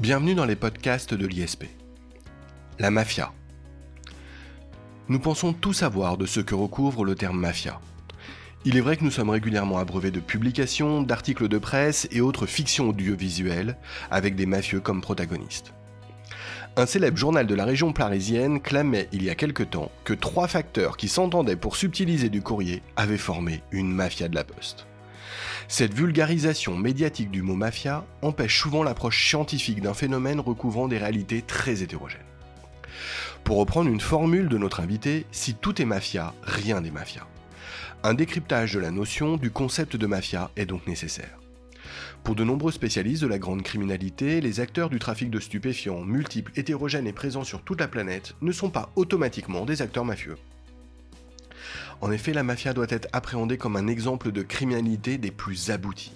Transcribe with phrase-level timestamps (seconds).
[0.00, 1.64] Bienvenue dans les podcasts de l'ISP.
[2.78, 3.34] La mafia.
[5.10, 7.78] Nous pensons tout savoir de ce que recouvre le terme mafia.
[8.64, 12.46] Il est vrai que nous sommes régulièrement abreuvés de publications, d'articles de presse et autres
[12.46, 13.76] fictions audiovisuelles
[14.10, 15.74] avec des mafieux comme protagonistes.
[16.78, 20.48] Un célèbre journal de la région parisienne clamait il y a quelque temps que trois
[20.48, 24.86] facteurs qui s'entendaient pour subtiliser du courrier avaient formé une mafia de la poste.
[25.70, 31.42] Cette vulgarisation médiatique du mot mafia empêche souvent l'approche scientifique d'un phénomène recouvrant des réalités
[31.42, 32.18] très hétérogènes.
[33.44, 37.24] Pour reprendre une formule de notre invité, si tout est mafia, rien n'est mafia.
[38.02, 41.38] Un décryptage de la notion du concept de mafia est donc nécessaire.
[42.24, 46.50] Pour de nombreux spécialistes de la grande criminalité, les acteurs du trafic de stupéfiants, multiples,
[46.56, 50.36] hétérogènes et présents sur toute la planète, ne sont pas automatiquement des acteurs mafieux.
[52.00, 56.12] En effet, la mafia doit être appréhendée comme un exemple de criminalité des plus aboutis.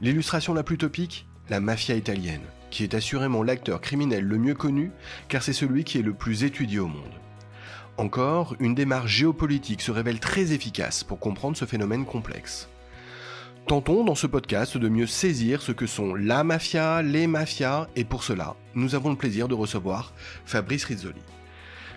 [0.00, 4.92] L'illustration la plus topique La mafia italienne, qui est assurément l'acteur criminel le mieux connu,
[5.28, 7.20] car c'est celui qui est le plus étudié au monde.
[7.96, 12.68] Encore, une démarche géopolitique se révèle très efficace pour comprendre ce phénomène complexe.
[13.66, 18.04] Tentons dans ce podcast de mieux saisir ce que sont la mafia, les mafias, et
[18.04, 20.12] pour cela, nous avons le plaisir de recevoir
[20.44, 21.22] Fabrice Rizzoli.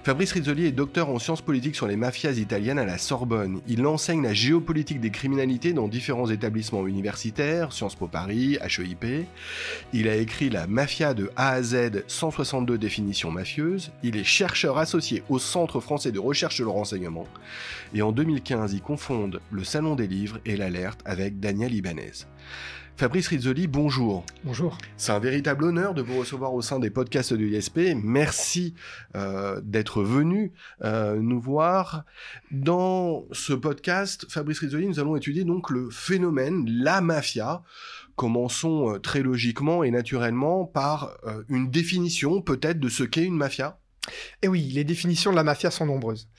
[0.03, 3.61] Fabrice Rizzoli est docteur en sciences politiques sur les mafias italiennes à la Sorbonne.
[3.67, 9.27] Il enseigne la géopolitique des criminalités dans différents établissements universitaires, Sciences Po Paris, HEIP.
[9.91, 13.91] Il a écrit La mafia de A à Z, 162 définitions mafieuses.
[14.01, 17.27] Il est chercheur associé au Centre français de recherche de le renseignement.
[17.93, 22.25] Et en 2015, il confonde le Salon des livres et l'alerte avec Daniel Ibanez.
[22.97, 24.25] Fabrice Rizzoli, bonjour.
[24.43, 24.75] Bonjour.
[24.97, 27.79] C'est un véritable honneur de vous recevoir au sein des podcasts de l'ISP.
[27.95, 28.73] Merci
[29.15, 30.51] euh, d'être venu
[30.83, 32.05] euh, nous voir.
[32.49, 37.61] Dans ce podcast, Fabrice Rizzoli, nous allons étudier donc le phénomène, la mafia.
[38.15, 43.37] Commençons euh, très logiquement et naturellement par euh, une définition peut-être de ce qu'est une
[43.37, 43.77] mafia.
[44.41, 46.29] Et oui, les définitions de la mafia sont nombreuses.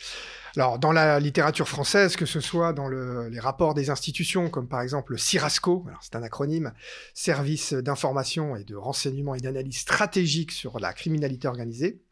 [0.58, 4.80] Dans la littérature française, que ce soit dans le, les rapports des institutions, comme par
[4.80, 6.72] exemple le CIRASCO, c'est un acronyme,
[7.14, 12.02] Service d'information et de renseignement et d'analyse stratégique sur la criminalité organisée,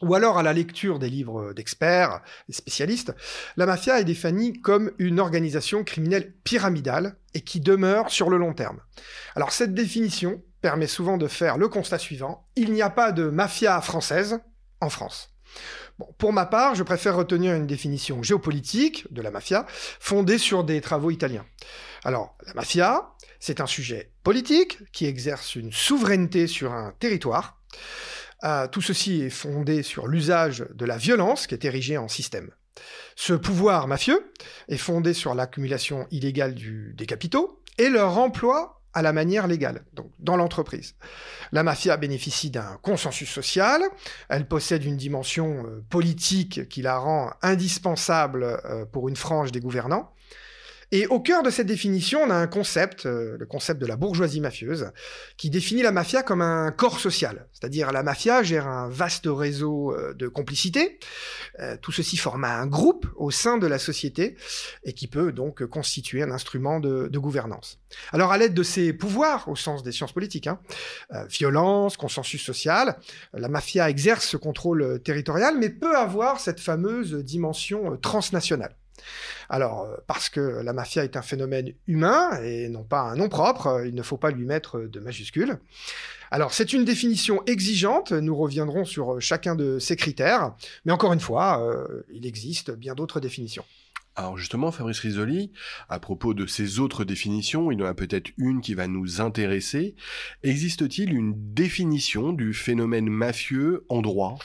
[0.00, 3.14] ou alors à la lecture des livres d'experts, des spécialistes,
[3.58, 8.54] la mafia est définie comme une organisation criminelle pyramidale et qui demeure sur le long
[8.54, 8.80] terme.
[9.36, 13.24] Alors cette définition permet souvent de faire le constat suivant, il n'y a pas de
[13.24, 14.40] mafia française
[14.80, 15.34] en France.
[16.18, 20.80] Pour ma part, je préfère retenir une définition géopolitique de la mafia fondée sur des
[20.80, 21.44] travaux italiens.
[22.04, 27.60] Alors, la mafia, c'est un sujet politique qui exerce une souveraineté sur un territoire.
[28.44, 32.50] Euh, tout ceci est fondé sur l'usage de la violence qui est érigée en système.
[33.16, 34.32] Ce pouvoir mafieux
[34.68, 40.10] est fondé sur l'accumulation illégale des capitaux et leur emploi à la manière légale, donc
[40.18, 40.94] dans l'entreprise.
[41.52, 43.82] La mafia bénéficie d'un consensus social,
[44.28, 49.60] elle possède une dimension euh, politique qui la rend indispensable euh, pour une frange des
[49.60, 50.12] gouvernants,
[50.92, 53.96] et au cœur de cette définition, on a un concept, euh, le concept de la
[53.96, 54.90] bourgeoisie mafieuse,
[55.36, 57.46] qui définit la mafia comme un corps social.
[57.52, 60.98] C'est-à-dire la mafia gère un vaste réseau euh, de complicité.
[61.60, 64.36] Euh, tout ceci forme un groupe au sein de la société
[64.82, 67.78] et qui peut donc constituer un instrument de, gouvernance.
[68.12, 70.58] Alors à l'aide de ses pouvoirs, au sens des sciences politiques, hein,
[71.28, 72.96] violence, consensus social,
[73.34, 78.74] la mafia exerce ce contrôle territorial, mais peut avoir cette fameuse dimension transnationale.
[79.48, 83.28] Alors, euh, parce que la mafia est un phénomène humain et non pas un nom
[83.28, 85.58] propre, euh, il ne faut pas lui mettre de majuscules.
[86.32, 91.12] Alors, c'est une définition exigeante, nous reviendrons sur euh, chacun de ces critères, mais encore
[91.12, 93.64] une fois, euh, il existe bien d'autres définitions.
[94.16, 95.50] Alors justement, Fabrice Risoli,
[95.88, 99.20] à propos de ces autres définitions, il y en a peut-être une qui va nous
[99.20, 99.94] intéresser.
[100.42, 104.38] Existe-t-il une définition du phénomène mafieux en droit?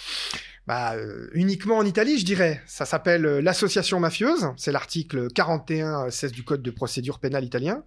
[0.68, 2.62] Bah, euh, uniquement en Italie, je dirais.
[2.66, 4.48] Ça s'appelle euh, l'association mafieuse.
[4.58, 7.84] C'est l'article 41-16 du Code de procédure pénale italien.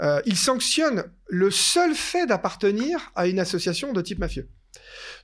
[0.00, 4.48] Euh, il sanctionne le seul fait d'appartenir à une association de type mafieux.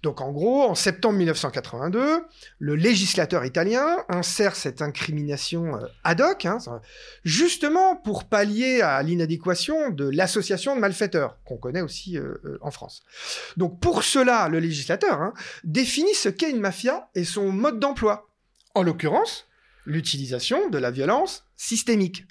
[0.03, 2.25] Donc en gros, en septembre 1982,
[2.59, 6.59] le législateur italien insère cette incrimination euh, ad hoc, hein,
[7.25, 12.71] justement pour pallier à l'inadéquation de l'association de malfaiteurs, qu'on connaît aussi euh, euh, en
[12.71, 13.03] France.
[13.57, 15.33] Donc pour cela, le législateur hein,
[15.65, 18.29] définit ce qu'est une mafia et son mode d'emploi.
[18.75, 19.47] En l'occurrence,
[19.87, 22.27] l'utilisation de la violence systémique,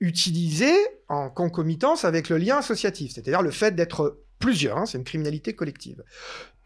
[0.00, 0.76] utilisée
[1.08, 5.54] en concomitance avec le lien associatif, c'est-à-dire le fait d'être plusieurs, hein, c'est une criminalité
[5.54, 6.02] collective.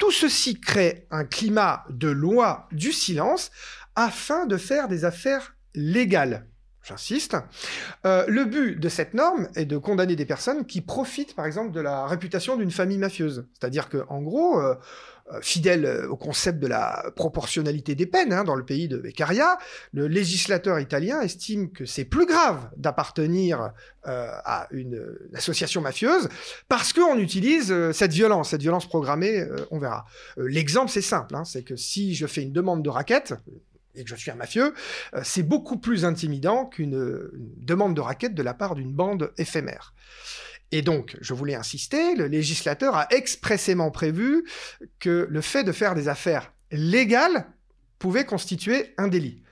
[0.01, 3.51] Tout ceci crée un climat de loi du silence
[3.95, 6.47] afin de faire des affaires légales.
[6.83, 7.37] j'insiste.
[8.07, 11.73] Euh, le but de cette norme est de condamner des personnes qui profitent, par exemple,
[11.73, 13.47] de la réputation d'une famille mafieuse.
[13.53, 14.75] C'est-à-dire que, en gros, euh,
[15.43, 19.59] fidèle au concept de la proportionnalité des peines hein, dans le pays de Beccaria,
[19.93, 23.73] le législateur italien estime que c'est plus grave d'appartenir
[24.05, 25.01] à une,
[25.35, 26.29] association mafieuse
[26.69, 30.05] parce qu'on utilise cette violence, cette violence programmée, on verra.
[30.37, 33.35] L'exemple, c'est simple, hein, c'est que si je fais une demande de raquette,
[33.95, 34.75] et que je suis un mafieux,
[35.15, 39.95] euh, c'est beaucoup plus intimidant qu'une demande de raquette de la part d'une bande éphémère.
[40.73, 44.45] Et donc, je voulais insister, le législateur a expressément prévu
[44.99, 47.47] que le fait de faire des affaires légales
[47.99, 49.43] pouvait constituer un délit.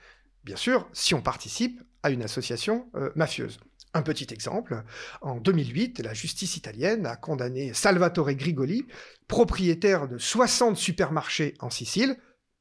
[0.43, 3.59] Bien sûr, si on participe à une association euh, mafieuse.
[3.93, 4.83] Un petit exemple,
[5.21, 8.85] en 2008, la justice italienne a condamné Salvatore Grigoli,
[9.27, 12.15] propriétaire de 60 supermarchés en Sicile,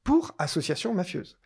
[0.04, 1.36] pour association mafieuse.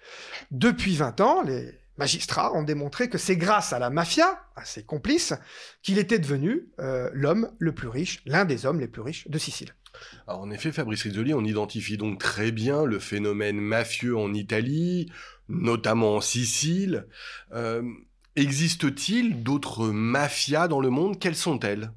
[0.52, 4.84] Depuis 20 ans, les magistrats ont démontré que c'est grâce à la mafia, à ses
[4.84, 5.34] complices,
[5.82, 9.38] qu'il était devenu euh, l'homme le plus riche, l'un des hommes les plus riches de
[9.38, 9.74] Sicile.
[10.26, 15.10] en effet, Fabrice Rizzoli, on identifie donc très bien le phénomène mafieux en Italie,
[15.48, 17.06] notamment en Sicile.
[17.52, 17.82] Euh,
[18.36, 21.18] existe-t-il d'autres mafias dans le monde?
[21.18, 21.92] Quelles sont-elles?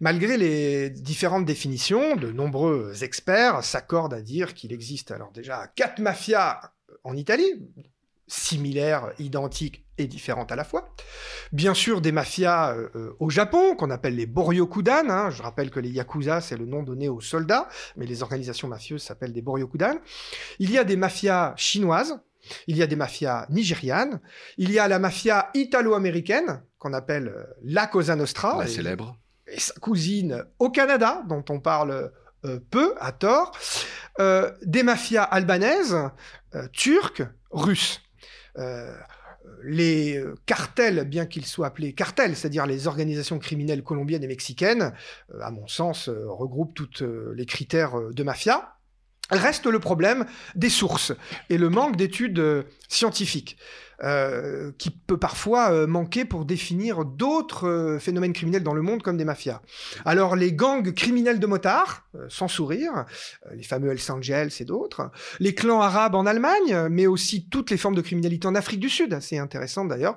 [0.00, 6.00] Malgré les différentes définitions, de nombreux experts s'accordent à dire qu'il existe alors déjà quatre
[6.00, 6.60] mafias
[7.04, 7.68] en Italie,
[8.30, 10.94] similaires, identiques et différentes à la fois.
[11.52, 15.10] Bien sûr, des mafias euh, au Japon, qu'on appelle les Boryokudan.
[15.10, 15.30] Hein.
[15.30, 19.02] Je rappelle que les Yakuza, c'est le nom donné aux soldats, mais les organisations mafieuses
[19.02, 19.96] s'appellent des Boryokudan.
[20.58, 22.18] Il y a des mafias chinoises,
[22.66, 24.20] il y a des mafias nigérianes,
[24.56, 28.58] il y a la mafia italo-américaine, qu'on appelle euh, la Cosa Nostra.
[28.58, 29.16] La célèbre
[29.50, 32.12] et sa cousine au Canada, dont on parle
[32.44, 33.52] euh, peu, à tort,
[34.18, 35.96] euh, des mafias albanaises,
[36.54, 38.00] euh, turques, russes.
[39.62, 44.92] Les cartels, bien qu'ils soient appelés cartels, c'est-à-dire les organisations criminelles colombiennes et mexicaines,
[45.40, 47.04] à mon sens, regroupent tous
[47.34, 48.76] les critères de mafia.
[49.30, 51.12] Reste le problème des sources
[51.48, 53.56] et le manque d'études scientifiques.
[54.02, 59.02] Euh, qui peut parfois euh, manquer pour définir d'autres euh, phénomènes criminels dans le monde
[59.02, 59.60] comme des mafias.
[60.06, 63.04] Alors les gangs criminels de motards, sans sourire,
[63.54, 67.76] les fameux Hells Angels et d'autres, les clans arabes en Allemagne, mais aussi toutes les
[67.76, 70.16] formes de criminalité en Afrique du Sud, assez intéressant d'ailleurs,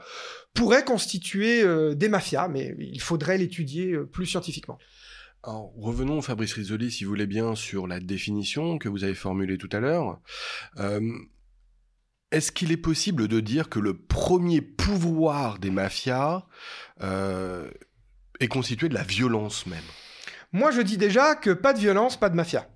[0.54, 1.64] pourraient constituer
[1.96, 4.78] des mafias, mais il faudrait l'étudier plus scientifiquement.
[5.44, 9.70] Revenons, Fabrice Risoli, si vous voulez bien, sur la définition que vous avez formulée tout
[9.72, 10.20] à l'heure.
[12.34, 16.48] Est-ce qu'il est possible de dire que le premier pouvoir des mafias
[17.02, 17.70] euh,
[18.40, 19.84] est constitué de la violence même?
[20.52, 22.68] Moi, je dis déjà que pas de violence, pas de mafia.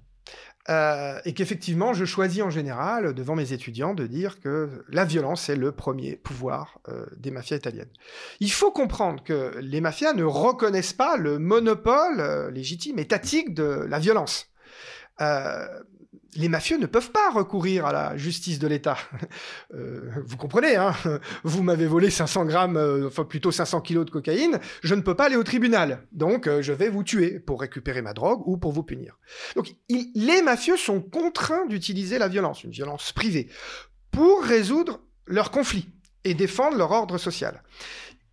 [0.69, 5.47] Euh, et qu'effectivement, je choisis en général, devant mes étudiants, de dire que la violence
[5.49, 7.91] est le premier pouvoir euh, des mafias italiennes.
[8.39, 13.99] Il faut comprendre que les mafias ne reconnaissent pas le monopole légitime, étatique de la
[13.99, 14.49] violence
[16.37, 18.97] les mafieux ne peuvent pas recourir à la justice de l'État.
[19.73, 20.93] Euh, vous comprenez, hein
[21.43, 25.13] Vous m'avez volé 500 grammes, euh, enfin plutôt 500 kilos de cocaïne, je ne peux
[25.13, 26.07] pas aller au tribunal.
[26.13, 29.17] Donc, euh, je vais vous tuer pour récupérer ma drogue ou pour vous punir.
[29.55, 33.49] Donc, les mafieux sont contraints d'utiliser la violence, une violence privée,
[34.11, 35.89] pour résoudre leurs conflits
[36.23, 37.63] et défendre leur ordre social.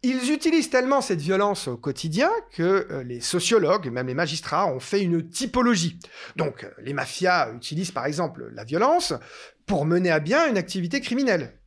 [0.06, 4.78] Ils utilisent tellement cette violence au quotidien que euh, les sociologues, même les magistrats, ont
[4.78, 5.98] fait une typologie.
[6.36, 9.14] Donc, euh, les mafias utilisent par exemple la violence
[9.64, 11.58] pour mener à bien une activité criminelle,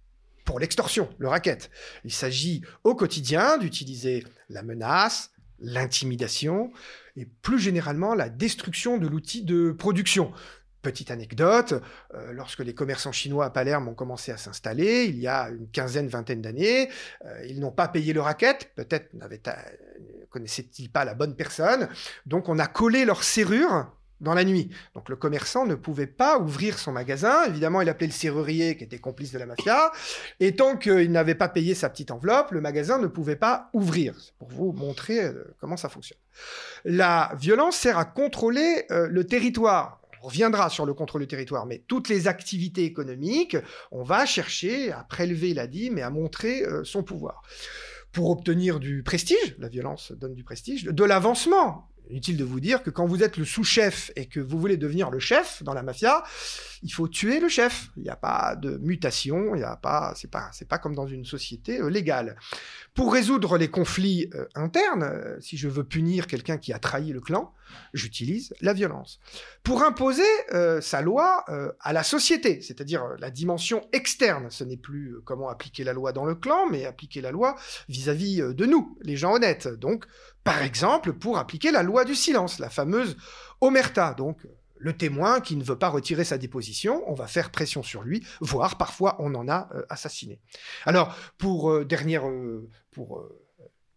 [0.46, 1.72] pour l'extorsion, le racket.
[2.06, 6.72] Il s'agit au quotidien d'utiliser la menace, l'intimidation
[7.16, 10.32] et plus généralement la destruction de l'outil de production.
[10.82, 11.74] Petite anecdote,
[12.14, 15.68] euh, lorsque les commerçants chinois à Palerme ont commencé à s'installer, il y a une
[15.70, 16.90] quinzaine, vingtaine d'années,
[17.26, 21.90] euh, ils n'ont pas payé le racket, peut-être ne connaissaient-ils pas la bonne personne,
[22.26, 23.92] donc on a collé leur serrure
[24.22, 24.70] dans la nuit.
[24.94, 27.46] Donc le commerçant ne pouvait pas ouvrir son magasin.
[27.46, 29.92] Évidemment, il appelait le serrurier qui était complice de la mafia.
[30.40, 34.16] Et tant qu'il n'avait pas payé sa petite enveloppe, le magasin ne pouvait pas ouvrir.
[34.18, 36.20] C'est pour vous montrer euh, comment ça fonctionne.
[36.86, 41.86] La violence sert à contrôler le territoire on reviendra sur le contrôle du territoire, mais
[41.88, 43.56] toutes les activités économiques,
[43.92, 47.44] on va chercher à prélever la dîme et à montrer euh, son pouvoir.
[48.12, 51.88] Pour obtenir du prestige, la violence donne du prestige, de l'avancement.
[52.10, 55.10] Inutile de vous dire que quand vous êtes le sous-chef et que vous voulez devenir
[55.10, 56.24] le chef dans la mafia,
[56.84, 57.90] il faut tuer le chef.
[57.98, 60.96] Il n'y a pas de mutation, il n'y a pas, c'est pas, c'est pas comme
[60.96, 62.38] dans une société euh, légale.
[62.94, 67.22] Pour résoudre les conflits euh, internes, si je veux punir quelqu'un qui a trahi le
[67.22, 67.54] clan,
[67.94, 69.20] j'utilise la violence.
[69.64, 70.24] Pour imposer
[70.54, 74.50] euh, sa loi euh, à la société, c'est-à-dire euh, la dimension externe.
[74.50, 77.56] Ce n'est plus comment appliquer la loi dans le clan, mais appliquer la loi
[77.90, 79.68] vis-à-vis de nous, les gens honnêtes.
[79.68, 80.06] Donc,
[80.48, 83.18] par exemple, pour appliquer la loi du silence, la fameuse
[83.62, 84.48] omerta, donc
[84.80, 88.26] le témoin qui ne veut pas retirer sa déposition, on va faire pression sur lui,
[88.42, 90.40] voire parfois on en a assassiné.
[90.86, 92.24] Alors, pour dernière,
[92.92, 93.28] pour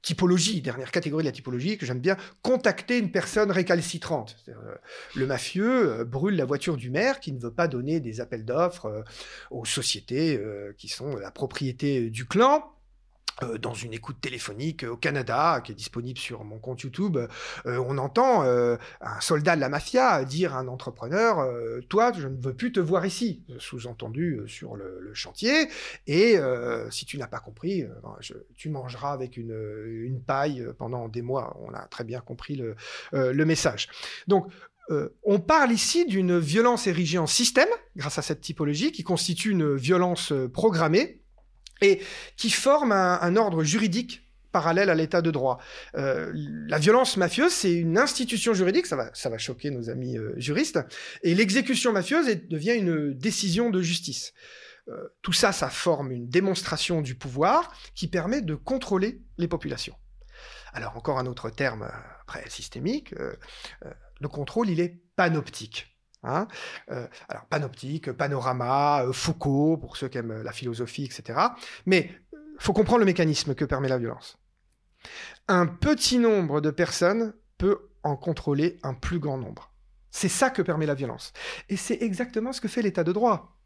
[0.03, 4.37] typologie, dernière catégorie de la typologie que j'aime bien, contacter une personne récalcitrante.
[4.49, 4.75] Euh,
[5.15, 8.45] le mafieux euh, brûle la voiture du maire qui ne veut pas donner des appels
[8.45, 9.03] d'offres euh,
[9.51, 10.41] aux sociétés
[10.77, 12.73] qui sont la propriété du clan.
[13.43, 17.85] Euh, dans une écoute téléphonique au Canada, qui est disponible sur mon compte YouTube, euh,
[17.87, 21.49] on entend euh, un soldat de la mafia dire à un entrepreneur
[21.89, 25.69] Toi, je ne veux plus te voir ici, sous-entendu sur le, chantier,
[26.07, 26.37] et
[26.91, 28.17] si tu n'as pas compris, ben,
[28.55, 31.57] tu mangeras avec une, paille pendant des mois.
[31.61, 32.61] On a très bien compris
[33.13, 33.89] le message.
[34.29, 34.51] Donc,
[35.25, 39.75] on parle ici d'une violence érigée en système, grâce à cette typologie, qui constitue une
[39.75, 41.21] violence programmée
[41.81, 42.01] et
[42.37, 44.23] qui forme un, ordre juridique
[44.53, 45.59] parallèle à l'état de droit.
[45.95, 50.19] Euh, la violence mafieuse, c'est une institution juridique, ça va, ça va choquer nos amis
[50.19, 50.81] euh, juristes,
[51.23, 54.33] et l'exécution mafieuse devient une décision de justice.
[54.89, 59.95] Euh, tout ça, ça forme une démonstration du pouvoir qui permet de contrôler les populations.
[60.73, 61.89] Alors encore un autre terme
[62.23, 63.13] après systémique,
[64.21, 66.00] le contrôle, il est panoptique.
[66.23, 66.49] Hein
[66.91, 71.39] euh, alors, panoptique, panorama, euh, Foucault, pour ceux qui aiment euh, la philosophie, etc.
[71.87, 72.11] Mais
[72.59, 74.39] faut comprendre le mécanisme que permet la violence.
[75.49, 79.73] Un petit nombre de personnes peut en contrôler un plus grand nombre.
[80.11, 81.33] C'est ça que permet la violence.
[81.69, 83.57] Et c'est exactement ce que fait l'état de droit.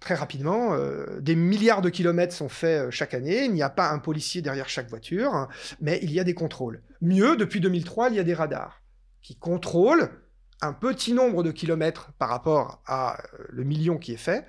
[0.00, 0.76] très rapidement,
[1.20, 3.44] des milliards de kilomètres sont faits chaque année.
[3.44, 5.48] Il n'y a pas un policier derrière chaque voiture, hein,
[5.80, 6.82] mais il y a des contrôles.
[7.00, 8.82] Mieux, depuis 2003, il y a des radars
[9.22, 10.10] qui contrôlent
[10.60, 14.46] un petit nombre de kilomètres par rapport à euh, le million qui est fait,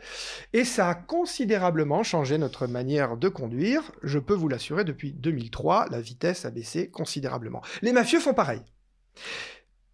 [0.54, 3.92] et ça a considérablement changé notre manière de conduire.
[4.04, 7.62] Je peux vous l'assurer, depuis 2003, la vitesse a baissé considérablement.
[7.82, 8.62] Les mafieux font pareil.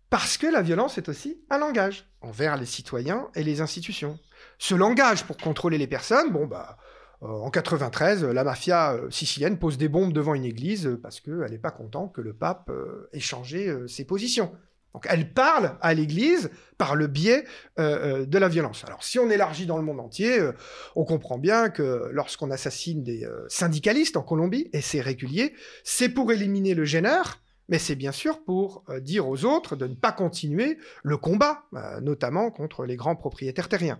[0.10, 4.18] Parce que la violence est aussi un langage envers les citoyens et les institutions.
[4.58, 6.78] Ce langage pour contrôler les personnes, bon bah,
[7.24, 11.52] euh, en 93, la mafia euh, sicilienne pose des bombes devant une église parce qu'elle
[11.52, 12.72] n'est pas contente que le pape
[13.12, 14.56] ait changé ses positions.
[14.96, 17.44] Donc elle parle à l'Église par le biais
[17.80, 18.86] euh, euh, de la violence.
[18.88, 20.54] Alors si on élargit dans le monde entier, euh,
[20.96, 26.32] on comprend bien que lorsqu'on assassine des syndicalistes en Colombie, et c'est régulier, c'est pour
[26.32, 30.78] éliminer le gêneur, mais c'est bien sûr pour dire aux autres de ne pas continuer
[31.04, 31.66] le combat,
[32.02, 34.00] notamment contre les grands propriétaires terriens.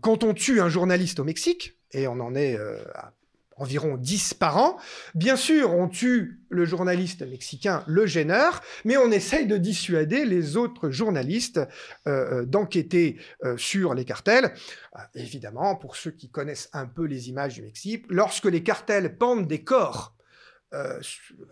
[0.00, 2.58] quand on tue un journaliste au Mexique, et on en est
[3.56, 4.78] environ 10 par an.
[5.14, 10.56] Bien sûr, on tue le journaliste mexicain, le gêneur, mais on essaye de dissuader les
[10.56, 11.58] autres journalistes
[12.06, 14.54] euh, euh, d'enquêter euh, sur les cartels.
[15.14, 19.46] évidemment, pour ceux qui connaissent un peu les images du Mexique, lorsque les cartels pendent
[19.46, 20.12] des corps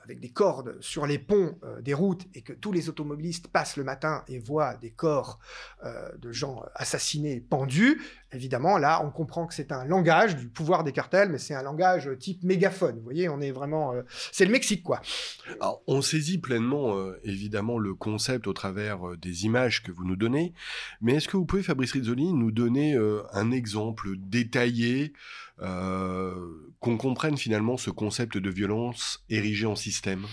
[0.03, 3.85] avec des cordes sur les ponts des routes et que tous les automobilistes passent le
[3.85, 5.39] matin et voient des corps
[6.19, 8.03] de gens assassinés pendus,
[8.35, 11.63] évidemment, là, on comprend que c'est un langage du pouvoir des cartels, mais c'est un
[11.63, 12.97] langage type mégaphone.
[12.97, 13.95] Vous voyez, on est vraiment...
[14.33, 15.01] c'est le Mexique, quoi.
[15.61, 20.55] Alors, on saisit pleinement, évidemment, le concept au travers des images que vous nous donnez,
[21.01, 22.97] mais est-ce que vous pouvez, Fabrice Rizzoli, nous donner
[23.33, 25.13] un exemple détaillé
[25.63, 26.35] euh,
[26.81, 30.27] qu'on comprenne finalement ce concept de violence érigé en système?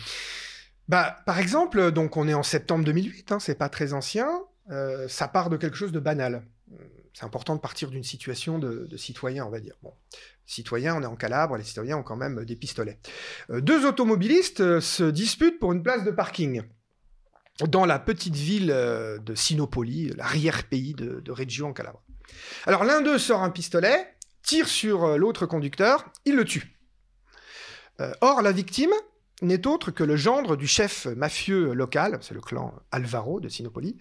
[0.87, 4.27] Bah, Par exemple, donc on est en septembre 2008, hein, c'est pas très ancien,
[4.71, 6.43] euh, ça part de quelque chose de banal.
[7.13, 9.75] C'est important de partir d'une situation de, citoyen, on va dire.
[9.83, 9.93] Bon,
[10.45, 12.99] citoyens, on est en Calabre, les citoyens ont quand même des pistolets.
[13.49, 16.63] Euh, deux automobilistes se disputent pour une place de parking
[17.67, 22.01] dans la petite ville de Sinopoli, l'arrière-pays de, de Reggio en Calabre.
[22.65, 26.77] Alors l'un d'eux sort un pistolet, tire sur euh, l'autre conducteur, il le tue.
[27.99, 28.91] Euh, or, la victime
[29.41, 33.97] n'est autre que le gendre du chef mafieux local, c'est le clan Alvaro de Sinopoli.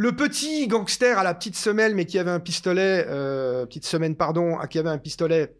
[0.00, 4.16] Le petit gangster à la petite semelle, mais qui avait un pistolet, euh, petite semaine,
[4.16, 5.54] pardon, qui avait un pistolet,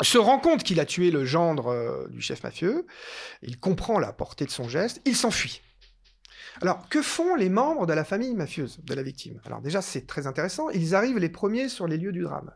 [0.00, 2.86] se rend compte qu'il a tué le gendre du chef mafieux.
[3.42, 5.00] Il comprend la portée de son geste.
[5.06, 5.60] Il s'enfuit.
[6.62, 9.40] Alors, que font les membres de la famille mafieuse de la victime?
[9.44, 10.70] Alors déjà, c'est très intéressant.
[10.70, 12.52] Ils arrivent les premiers sur les lieux du drame.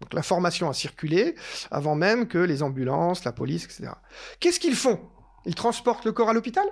[0.00, 1.36] Donc l'information a circulé
[1.70, 3.92] avant même que les ambulances, la police, etc.
[4.40, 4.98] Qu'est-ce qu'ils font?
[5.46, 6.66] Ils transportent le corps à l'hôpital?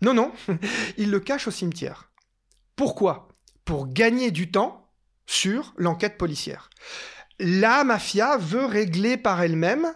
[0.00, 0.32] Non, non,
[0.96, 2.11] ils le cachent au cimetière.
[2.76, 3.28] Pourquoi?
[3.64, 4.90] Pour gagner du temps
[5.26, 6.70] sur l'enquête policière.
[7.38, 9.92] La mafia veut régler par elle-même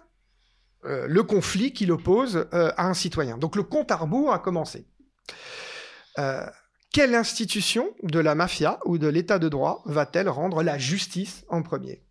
[0.85, 3.39] euh, le conflit qui l'oppose euh, à un citoyen.
[3.39, 4.87] Donc le compte à rebours a commencé.
[6.93, 11.63] quelle institution de la mafia ou de l'état de droit va-t-elle rendre la justice en
[11.63, 12.03] premier?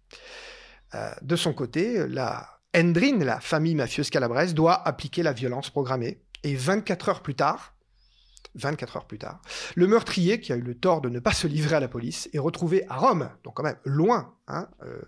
[1.24, 6.22] De son côté, la Endrin, la famille mafieuse calabraise, doit appliquer la violence programmée.
[6.44, 7.75] Et 24 heures plus tard,
[8.56, 9.42] 24 heures plus tard,
[9.76, 12.30] le meurtrier, qui a eu le tort de ne pas se livrer à la police,
[12.34, 15.02] est retrouvé à Rome, donc quand même loin, hein, euh,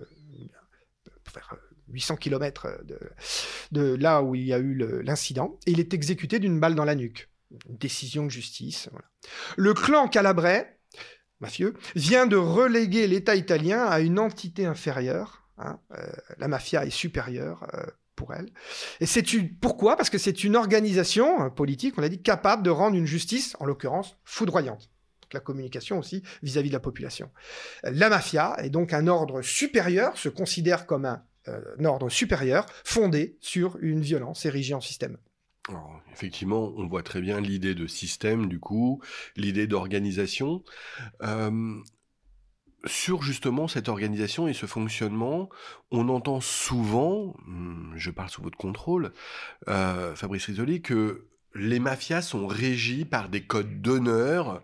[1.89, 2.67] 800 km
[3.71, 6.85] de, là où il y a eu l'incident, et il est exécuté d'une balle dans
[6.85, 7.29] la nuque.
[7.69, 8.89] Décision de justice.
[9.55, 10.79] Le clan calabrais,
[11.39, 16.91] mafieux, vient de reléguer l'État italien à une entité inférieure, Hein, euh, la mafia est
[16.91, 17.85] supérieure euh,
[18.17, 18.49] pour elle.
[18.99, 19.55] Et c'est une...
[19.55, 19.95] pourquoi?
[19.95, 23.55] Parce que c'est une organisation euh, politique, on l'a dit, capable de rendre une justice,
[23.61, 24.89] en l'occurrence, foudroyante.
[25.21, 27.29] Donc la communication aussi vis-à-vis de la population.
[27.83, 31.23] La mafia est donc un ordre supérieur, se considère comme un,
[31.85, 35.17] ordre supérieur, fondé sur une violence érigée en système.
[36.13, 39.01] Effectivement, on voit très bien l'idée de système, du coup,
[39.35, 40.63] l'idée d'organisation.
[41.21, 41.75] Euh,
[42.87, 45.49] sur justement cette organisation et ce fonctionnement,
[45.91, 49.13] on entend souvent, hmm, je parle sous votre contrôle,
[49.67, 51.25] euh, Fabrice Risoli, que
[51.55, 54.61] les mafias sont régies par des codes d'honneur,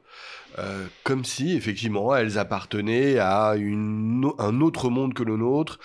[0.60, 5.80] euh, comme si effectivement elles appartenaient à un autre monde que le nôtre,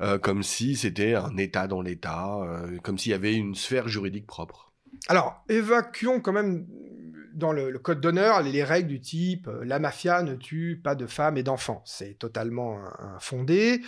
[0.00, 2.38] euh, comme si c'était un État dans l'État,
[2.82, 4.72] comme s'il y avait une sphère juridique propre.
[5.08, 6.66] Alors, évacuons quand même
[7.34, 11.06] dans le, code d'honneur les, règles du type euh, la mafia ne tue pas de
[11.06, 11.82] femmes et d'enfants.
[11.84, 12.78] C'est totalement
[13.16, 13.82] infondé.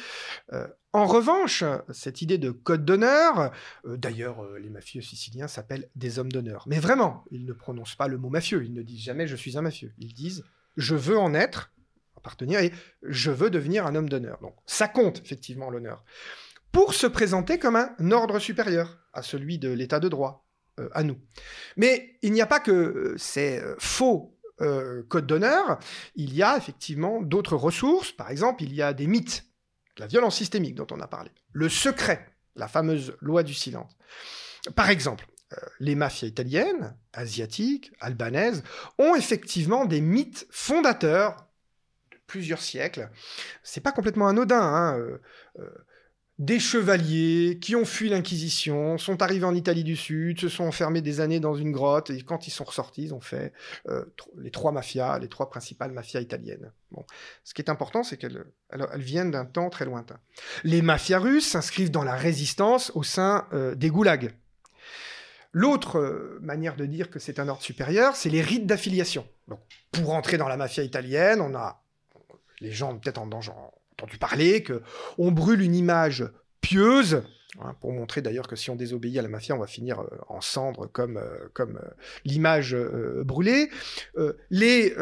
[0.52, 3.52] Euh, en revanche, cette idée de code d'honneur,
[3.84, 6.64] euh, d'ailleurs les mafieux siciliens s'appellent des hommes d'honneur.
[6.66, 9.56] Mais vraiment, ils ne prononcent pas le mot mafieux, ils ne disent jamais je suis
[9.58, 9.92] un mafieux.
[9.98, 10.44] Ils disent
[10.76, 11.72] je veux en être,
[12.16, 12.72] appartenir, et
[13.02, 14.38] je veux devenir un homme d'honneur.
[14.40, 16.04] Donc ça compte effectivement l'honneur.
[16.72, 20.45] Pour se présenter comme un ordre supérieur à celui de l'état de droit,
[20.92, 21.18] à nous.
[21.76, 24.32] Mais il n'y a pas que euh, ces euh, faux
[25.10, 25.78] codes d'honneur,
[26.14, 28.12] il y a effectivement d'autres ressources.
[28.12, 29.44] Par exemple, il y a des mythes,
[29.98, 33.92] la violence systémique dont on a parlé, le secret, la fameuse loi du silence.
[34.74, 35.26] Par exemple,
[35.78, 38.62] les mafias italiennes, asiatiques, albanaises,
[38.96, 41.46] ont effectivement des mythes fondateurs
[42.10, 43.10] de plusieurs siècles.
[43.62, 44.62] C'est pas complètement anodin.
[44.62, 45.18] Hein
[46.38, 51.00] des chevaliers qui ont fui l'Inquisition, sont arrivés en Italie du Sud, se sont enfermés
[51.00, 53.54] des années dans une grotte, et quand ils sont ressortis, ils ont fait
[53.88, 54.04] euh,
[54.36, 56.72] les trois mafias, les trois principales mafias italiennes.
[56.90, 57.04] Bon.
[57.42, 60.18] Ce qui est important, c'est qu'elles elles, viennent d'un temps très lointain.
[60.62, 64.34] Les mafias russes s'inscrivent dans la résistance au sein euh, des goulags.
[65.52, 69.26] L'autre euh, manière de dire que c'est un ordre supérieur, c'est les rites d'affiliation.
[69.90, 71.82] pour entrer dans la mafia italienne, on a
[72.60, 73.52] les gens peut-être en danger
[73.98, 74.82] entendu parler, que
[75.18, 76.28] on brûle une image
[76.60, 77.22] pieuse,
[77.60, 80.08] hein, pour montrer d'ailleurs que si on désobéit à la mafia, on va finir euh,
[80.28, 81.90] en cendres comme, euh, comme euh,
[82.24, 82.76] l'image
[83.24, 83.70] brûlée.
[84.50, 84.94] les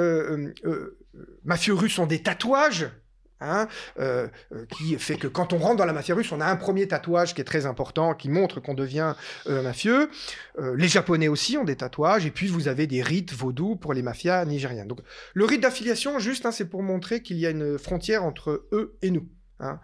[1.44, 2.90] mafieux russes ont des tatouages
[3.40, 3.68] Hein,
[3.98, 6.56] euh, euh, qui fait que quand on rentre dans la mafia russe, on a un
[6.56, 9.14] premier tatouage qui est très important, qui montre qu'on devient
[9.48, 10.08] euh, mafieux.
[10.76, 14.02] les Japonais aussi ont des tatouages, et puis vous avez des rites vaudous pour les
[14.02, 14.86] mafias nigériennes.
[14.86, 15.00] Donc
[15.34, 18.96] le rite d'affiliation, juste, hein, c'est pour montrer qu'il y a une frontière entre eux
[19.02, 19.28] et nous.
[19.60, 19.78] Hein.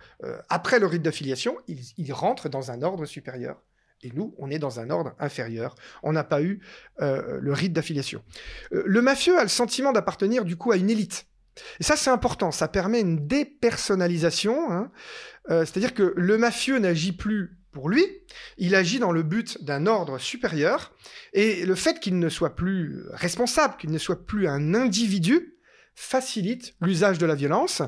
[0.48, 3.62] après le rite d'affiliation, ils, ils, rentrent dans un ordre supérieur.
[4.02, 5.76] Et nous, on est dans un ordre inférieur.
[6.02, 6.60] On n'a pas eu
[6.98, 8.22] le rite d'affiliation.
[8.70, 11.26] le mafieux a le sentiment d'appartenir du coup à une élite.
[11.78, 12.50] Et ça, c'est important.
[12.50, 14.70] Ça permet une dépersonnalisation.
[14.70, 14.90] Hein.
[15.50, 18.04] Euh, c'est-à-dire que le mafieux n'agit plus pour lui,
[18.58, 20.92] il agit dans le but d'un ordre supérieur.
[21.32, 25.54] Et le fait qu'il ne soit plus responsable, qu'il ne soit plus un individu,
[25.94, 27.82] facilite l'usage de la violence.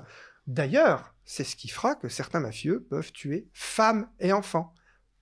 [0.47, 4.75] D'ailleurs, c'est ce qui fera que certains mafieux peuvent tuer femmes et enfants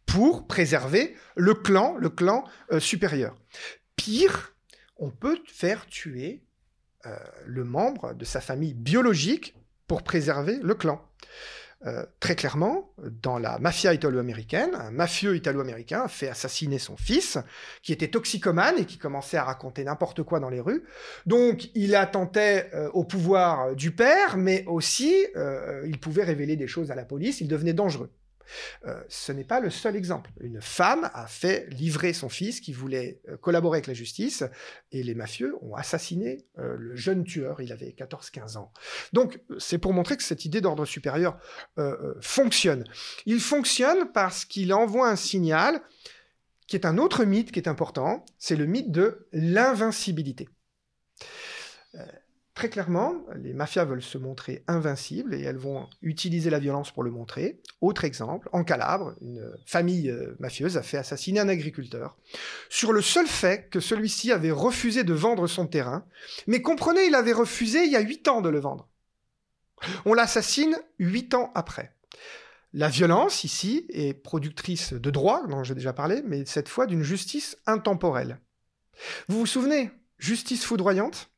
[0.07, 3.37] pour préserver le clan, le clan euh, supérieur.
[3.97, 4.55] Pire,
[4.97, 6.43] on peut faire tuer
[7.07, 9.55] euh, le membre de sa famille biologique
[9.87, 11.01] pour préserver le clan.
[11.87, 17.39] Euh, très clairement, dans la mafia italo-américaine, un mafieux italo-américain a fait assassiner son fils,
[17.83, 20.85] qui était toxicomane et qui commençait à raconter n'importe quoi dans les rues.
[21.25, 25.27] Donc, il attentait euh, au pouvoir du père, mais aussi,
[25.87, 28.11] il pouvait révéler des choses à la police, il devenait dangereux.
[28.87, 30.31] Euh, ce n'est pas le seul exemple.
[30.41, 34.45] Une femme a fait livrer son fils qui voulait euh, collaborer avec la justice
[34.93, 37.61] et les mafieux ont assassiné euh, le jeune tueur.
[37.61, 38.73] Il avait 14-15 ans.
[39.13, 41.39] Donc, c'est pour montrer que cette idée d'ordre supérieur
[42.21, 42.85] fonctionne.
[43.27, 45.81] Il fonctionne parce qu'il envoie un signal
[46.67, 48.25] qui est un autre mythe qui est important.
[48.39, 50.49] C'est le mythe de l'invincibilité
[52.61, 57.03] Très clairement, les mafias veulent se montrer invincibles et elles vont utiliser la violence pour
[57.03, 57.59] le montrer.
[57.81, 62.19] Autre exemple, en Calabre, une famille euh, mafieuse a fait assassiner un agriculteur
[62.69, 66.05] sur le seul fait que celui-ci avait refusé de vendre son terrain.
[66.47, 68.91] Mais comprenez, il avait refusé il y a huit ans de le vendre.
[70.05, 71.95] On l'assassine huit ans après.
[72.75, 77.05] La violence, ici, est productrice de droit, dont j'ai déjà parlé, mais cette fois d'une
[77.05, 78.39] justice intemporelle.
[79.29, 81.31] Vous vous souvenez Justice foudroyante?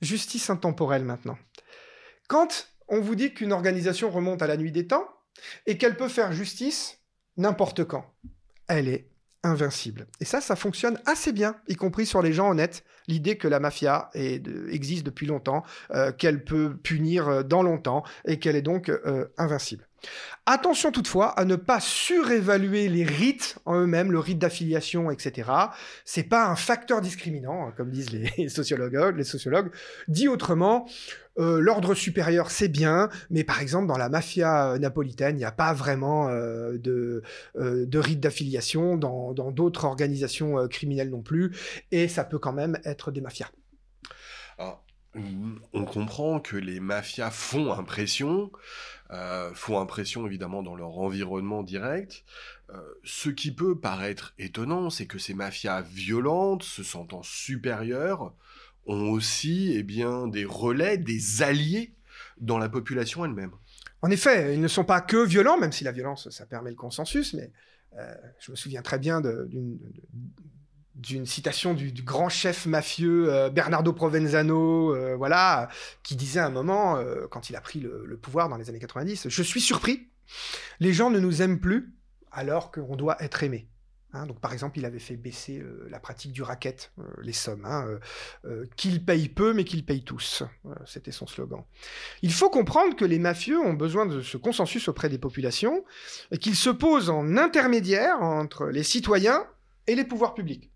[0.00, 1.38] Justice intemporelle maintenant.
[2.28, 5.08] Quand on vous dit qu'une organisation remonte à la nuit des temps
[5.66, 6.98] et qu'elle peut faire justice
[7.36, 8.04] n'importe quand,
[8.68, 9.08] elle est
[9.42, 10.06] invincible.
[10.20, 12.84] Et ça, ça fonctionne assez bien, y compris sur les gens honnêtes.
[13.06, 18.38] L'idée que la mafia existe depuis longtemps, euh, qu'elle peut punir euh, dans longtemps et
[18.38, 19.86] qu'elle est donc euh, invincible.
[20.46, 25.50] Attention toutefois à ne pas surévaluer les rites en eux-mêmes, le rite d'affiliation, etc.
[26.04, 29.16] C'est pas un facteur discriminant, hein, comme disent les sociologues.
[29.16, 29.70] Les sociologues.
[30.06, 30.86] Dit autrement,
[31.38, 35.52] euh, l'ordre supérieur c'est bien, mais par exemple dans la mafia napolitaine, il n'y a
[35.52, 37.22] pas vraiment euh, de,
[37.56, 41.56] euh, de rite d'affiliation, dans d'autres organisations criminelles non plus,
[41.90, 43.50] et ça peut quand même être des mafias.
[45.72, 48.50] On comprend que les mafias font impression,
[49.10, 52.24] euh, font impression évidemment dans leur environnement direct.
[52.70, 58.34] Euh, ce qui peut paraître étonnant, c'est que ces mafias violentes, se sentant supérieures,
[58.86, 61.92] ont aussi eh bien, des relais, des alliés
[62.38, 63.52] dans la population elle-même.
[64.02, 66.76] En effet, ils ne sont pas que violents, même si la violence, ça permet le
[66.76, 67.50] consensus, mais
[67.98, 69.78] euh, je me souviens très bien d'une
[70.94, 75.68] d'une citation du, grand chef mafieux euh, Bernardo Provenzano, euh, voilà,
[76.02, 78.78] qui disait à un moment, euh, quand il a pris le, pouvoir dans les années
[78.78, 80.08] 90, Je suis surpris,
[80.80, 81.94] les gens ne nous aiment plus
[82.30, 83.68] alors qu'on doit être aimé.
[84.12, 87.98] Hein, donc, par exemple, il avait fait baisser la pratique du racket, les sommes, hein,
[88.76, 90.44] qu'ils peu mais qu'ils payent tous.
[90.86, 91.64] C'était son slogan.
[92.22, 95.84] Il faut comprendre que les mafieux ont besoin de ce consensus auprès des populations
[96.30, 99.44] et qu'ils se posent en intermédiaire entre les citoyens
[99.88, 100.70] et les pouvoirs publics.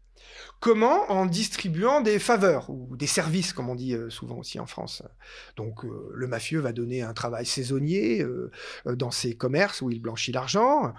[0.61, 4.67] Comment En distribuant des faveurs ou des services, comme on dit euh, souvent aussi en
[4.67, 5.05] France.
[5.57, 8.51] Donc euh, le mafieux va donner un travail saisonnier euh,
[8.85, 10.93] dans ses commerces où il blanchit l'argent.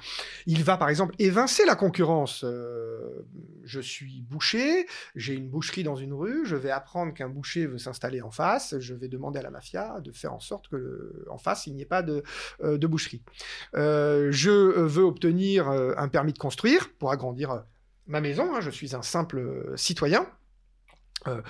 [0.46, 2.46] Il va par exemple évincer la concurrence.
[3.66, 7.78] je suis boucher, j'ai une boucherie dans une rue, je vais apprendre qu'un boucher veut
[7.80, 11.38] s'installer en face, je vais demander à la mafia de faire en sorte que en
[11.38, 12.24] face il n'y ait pas de
[12.88, 13.22] boucherie.
[13.74, 17.66] je veux obtenir un permis de construire pour agrandir
[18.10, 20.28] ma maison, hein, je suis un simple euh, citoyen.
[21.28, 21.42] Euh,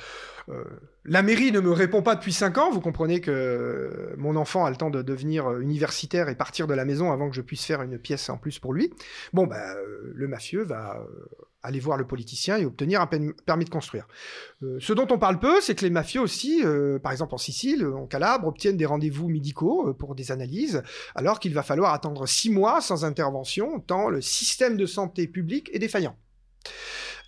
[0.50, 0.64] euh,
[1.06, 2.72] la mairie ne me répond pas depuis 5 ans.
[2.72, 6.86] Vous comprenez que mon enfant a le temps de devenir universitaire et partir de la
[6.86, 8.92] maison avant que je puisse faire une pièce en plus pour lui.
[9.32, 9.76] Bon, bah,
[10.14, 11.06] le mafieux va
[11.62, 14.08] aller voir le politicien et obtenir un permis de construire.
[14.62, 16.64] ce dont on parle peu, c'est que les mafieux aussi,
[17.04, 20.82] par exemple en Sicile, en Calabre, obtiennent des rendez-vous médicaux pour des analyses,
[21.14, 25.70] alors qu'il va falloir attendre 6 mois sans intervention, tant le système de santé publique
[25.74, 26.16] est défaillant.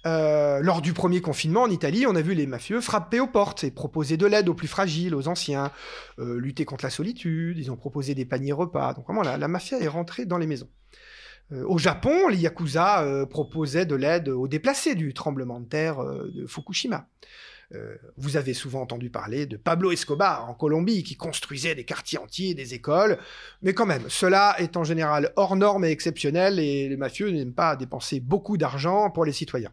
[0.07, 3.63] Euh, lors du premier confinement en Italie, on a vu les mafieux frapper aux portes
[3.63, 5.71] et proposer de l'aide aux plus fragiles, aux anciens,
[6.19, 8.93] euh, lutter contre la solitude, ils ont proposé des paniers repas.
[8.93, 10.69] Donc vraiment, la, mafia est rentrée dans les maisons.
[11.51, 16.47] Euh, au Japon, les Yakuza proposaient de l'aide aux déplacés du tremblement de terre de
[16.47, 17.07] Fukushima.
[18.17, 22.53] Vous avez souvent entendu parler de Pablo Escobar en Colombie, qui construisait des quartiers entiers,
[22.53, 23.17] des écoles.
[23.61, 27.53] Mais quand même, cela est en général hors norme et exceptionnel, et les mafieux n'aiment
[27.53, 29.71] pas dépenser beaucoup d'argent pour les citoyens.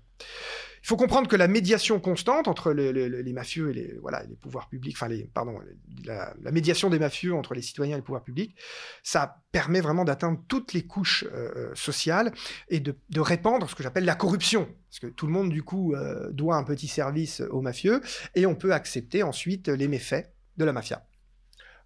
[0.82, 4.68] Il faut comprendre que la médiation constante entre les, mafieux et les, voilà, les pouvoirs
[4.68, 5.58] publics, enfin, les, pardon,
[6.04, 8.56] la, médiation des mafieux entre les citoyens et les pouvoirs publics,
[9.02, 12.32] ça permet vraiment d'atteindre toutes les couches euh, euh, sociales
[12.68, 14.68] et de, répandre ce que j'appelle la corruption.
[14.88, 18.00] Parce que tout le monde, du coup, euh, doit un petit service aux mafieux
[18.34, 21.04] et on peut accepter ensuite les méfaits de la mafia.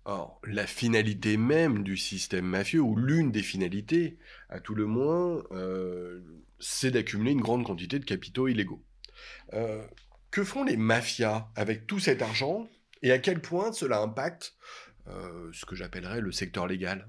[0.05, 4.19] Or, la finalité même du système mafieux, ou l'une des finalités,
[4.49, 5.43] à tout le moins,
[6.63, 8.83] c'est d'accumuler une grande quantité de capitaux illégaux.
[9.53, 9.85] Euh,
[10.31, 12.67] que font les mafias avec tout cet argent
[13.03, 14.55] et à quel point cela impacte
[15.09, 17.09] euh, ce que j'appellerais le secteur légal?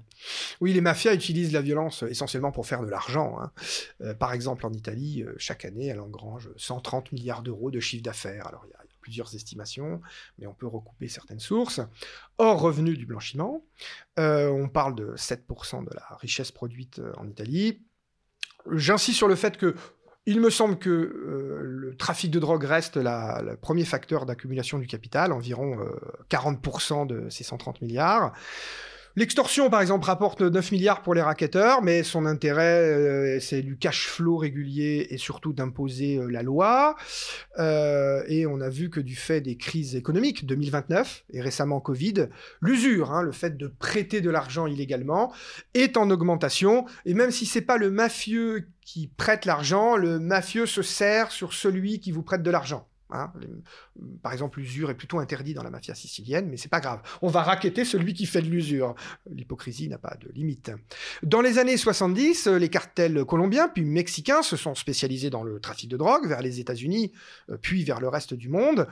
[0.60, 3.38] Oui, les mafias utilisent la violence essentiellement pour faire de l'argent.
[3.40, 3.52] Hein.
[4.02, 8.48] Euh, par exemple, en Italie, chaque année, elle engrange 130 milliards d'euros de chiffre d'affaires.
[8.48, 10.00] Alors, il y, a plusieurs estimations,
[10.38, 11.80] mais on peut recouper certaines sources.
[12.38, 13.62] Hors revenu du blanchiment,
[14.16, 17.82] on parle de 7% de la richesse produite en Italie.
[18.72, 19.74] J'insiste sur le fait que
[20.26, 24.86] il me semble que euh, le trafic de drogue reste le premier facteur d'accumulation du
[24.86, 25.76] capital, environ
[26.30, 28.32] 40% euh, de ces 130 milliards.
[29.16, 33.76] L'extorsion, par exemple, rapporte 9 milliards pour les racketteurs, mais son intérêt, euh, c'est du
[33.76, 36.96] cash flow régulier et surtout d'imposer euh, la loi.
[37.60, 42.26] Euh, et on a vu que du fait des crises économiques 2029 et récemment Covid,
[42.60, 45.32] l'usure, hein, le fait de prêter de l'argent illégalement,
[45.74, 46.84] est en augmentation.
[47.06, 51.52] Et même si c'est pas le mafieux qui prête l'argent, le mafieux se sert sur
[51.52, 52.88] celui qui vous prête de l'argent.
[53.10, 53.32] Hein.
[54.22, 57.00] Par exemple, l'usure est plutôt interdit dans la mafia sicilienne, mais c'est pas grave.
[57.22, 58.94] On va raqueter celui qui fait de l'usure.
[59.30, 60.72] L'hypocrisie n'a pas de limite.
[61.22, 65.88] Dans les années 70, les cartels colombiens puis mexicains se sont spécialisés dans le trafic
[65.88, 67.12] de drogue vers les États-Unis,
[67.50, 68.88] euh, puis vers le reste du monde.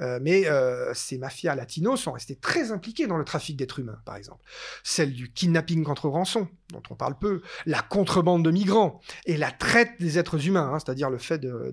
[0.00, 3.98] Euh, mais euh, ces mafias latinos sont restés très impliqués dans le trafic d'êtres humains,
[4.04, 4.44] par exemple.
[4.82, 9.50] Celle du kidnapping contre rançon, dont on parle peu, la contrebande de migrants et la
[9.50, 11.72] traite des êtres humains, hein, c'est-à-dire le fait de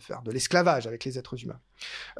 [0.00, 1.60] faire de l'esclavage avec les êtres humains.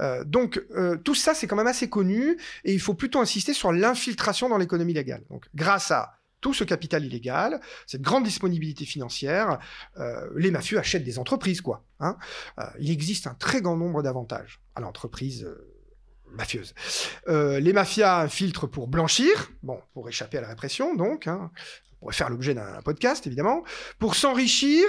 [0.02, 3.54] Euh, donc euh, tout ça, c'est quand même assez connu et il faut plutôt insister
[3.54, 5.22] sur l'infiltration dans l'économie légale.
[5.30, 9.60] Donc grâce à tout ce capital illégal, cette grande disponibilité financière,
[9.98, 11.84] euh, les mafieux achètent des entreprises, quoi.
[12.00, 12.16] Hein.
[12.80, 15.48] il existe un très grand nombre d'avantages à l'entreprise
[16.32, 16.74] mafieuse.
[17.28, 21.52] les mafias infiltrent pour blanchir, bon, pour échapper à la répression, donc, hein,
[22.02, 23.62] pourrait faire l'objet d'un podcast, évidemment,
[24.00, 24.84] pour s'enrichir,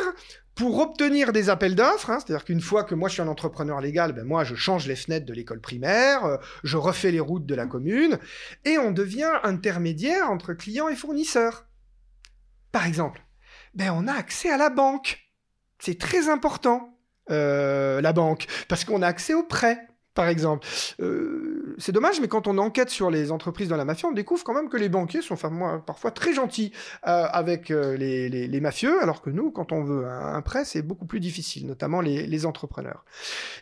[0.56, 3.80] pour obtenir des appels d'offres, hein, c'est-à-dire qu'une fois que moi je suis un entrepreneur
[3.82, 7.46] légal, ben moi je change les fenêtres de l'école primaire, euh, je refais les routes
[7.46, 8.18] de la commune,
[8.66, 11.68] et on devient intermédiaire entre clients et fournisseurs.
[12.72, 13.22] Par exemple,
[13.76, 15.20] ben on a accès à la banque.
[15.78, 16.98] C'est très important,
[17.30, 20.68] euh, la banque, parce qu'on a accès aux prêts par exemple.
[21.00, 24.44] Euh, c'est dommage, mais quand on enquête sur les entreprises dans la mafia, on découvre
[24.44, 25.36] quand même que les banquiers sont
[25.86, 26.72] parfois très gentils
[27.08, 31.06] euh, avec euh, les, mafieux, alors que nous, quand on veut un, prêt, c'est beaucoup
[31.06, 33.06] plus difficile, notamment les, entrepreneurs.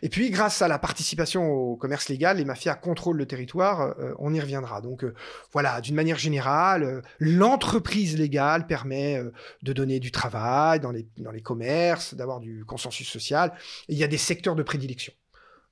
[0.02, 4.34] Et puis, grâce à la participation au commerce légal, les mafias contrôlent le territoire, on
[4.34, 4.80] y reviendra.
[4.80, 5.04] Donc
[5.52, 9.22] voilà, d'une manière générale, l'entreprise légale permet
[9.62, 13.52] de donner du travail dans les, dans les commerces, d'avoir du consensus social,
[13.88, 15.12] il y a des secteurs de prédilection.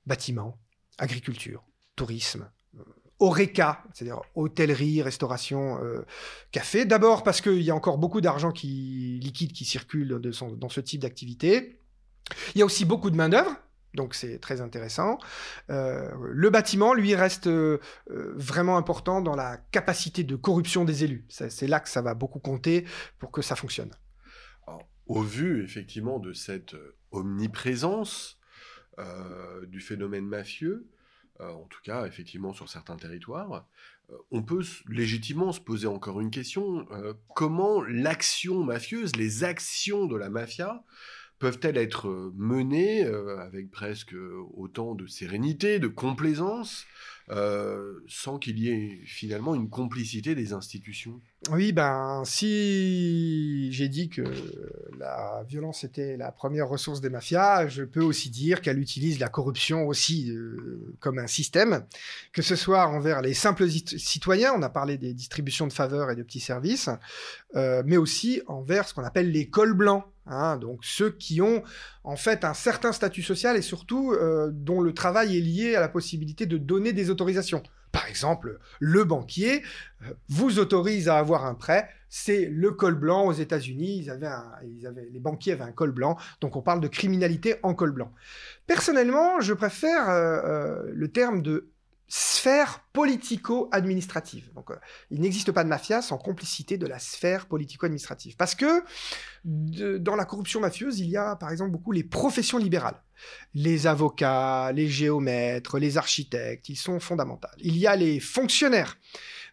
[0.05, 0.57] Bâtiments,
[0.97, 1.63] agriculture,
[1.95, 2.83] tourisme, euh,
[3.19, 6.05] Oreca, c'est-à-dire hôtellerie, restauration, euh,
[6.51, 6.85] café.
[6.85, 11.01] D'abord parce qu'il y a encore beaucoup d'argent qui liquide qui circule dans ce type
[11.01, 11.79] d'activité.
[12.55, 13.55] Il y a aussi beaucoup de main-d'œuvre,
[13.93, 15.19] donc c'est très intéressant.
[15.69, 17.49] Euh, le bâtiment, lui, reste
[18.07, 21.25] vraiment important dans la capacité de corruption des élus.
[21.29, 22.85] C'est là que ça va beaucoup compter
[23.19, 23.91] pour que ça fonctionne.
[25.05, 26.75] au vu, effectivement, de cette
[27.11, 28.40] omniprésence
[29.67, 30.87] du phénomène mafieux,
[31.41, 33.65] euh, en tout cas effectivement sur certains territoires,
[34.11, 40.05] euh, on peut légitimement se poser encore une question, euh, comment l'action mafieuse, les actions
[40.05, 40.83] de la mafia,
[41.39, 44.13] peuvent-elles être menées avec presque
[44.53, 46.85] autant de sérénité, de complaisance,
[48.07, 51.19] sans qu'il y ait finalement une complicité des institutions?
[51.49, 54.21] Oui, ben, si j'ai dit que
[54.99, 59.27] la violence était la première ressource des mafias, je peux aussi dire qu'elle utilise la
[59.27, 61.83] corruption aussi euh, comme un système,
[62.31, 66.15] que ce soit envers les simples citoyens, on a parlé des distributions de faveurs et
[66.15, 66.89] de petits services,
[67.55, 70.03] euh, mais aussi envers ce qu'on appelle les cols blancs.
[70.27, 71.63] Hein, donc ceux qui ont
[72.03, 75.79] en fait un certain statut social et surtout euh, dont le travail est lié à
[75.79, 77.63] la possibilité de donner des autorisations.
[78.11, 79.63] Exemple, le banquier
[80.01, 81.87] euh, vous autorise à avoir un prêt.
[82.09, 84.05] C'est le col blanc aux États-Unis.
[85.13, 86.17] les banquiers avaient un col blanc.
[86.41, 88.11] Donc on parle de criminalité en col blanc.
[88.67, 91.69] Personnellement, je préfère euh, euh, le terme de
[92.13, 94.51] sphère politico-administrative.
[94.53, 94.69] Donc,
[95.11, 98.35] il n'existe pas de mafia sans complicité de la sphère politico-administrative.
[98.35, 98.83] Parce que
[99.45, 103.01] dans la corruption mafieuse, il y a par exemple beaucoup les professions libérales
[103.53, 107.47] les avocats, les géomètres, les architectes, ils sont fondamentaux.
[107.59, 108.97] Il y a les fonctionnaires,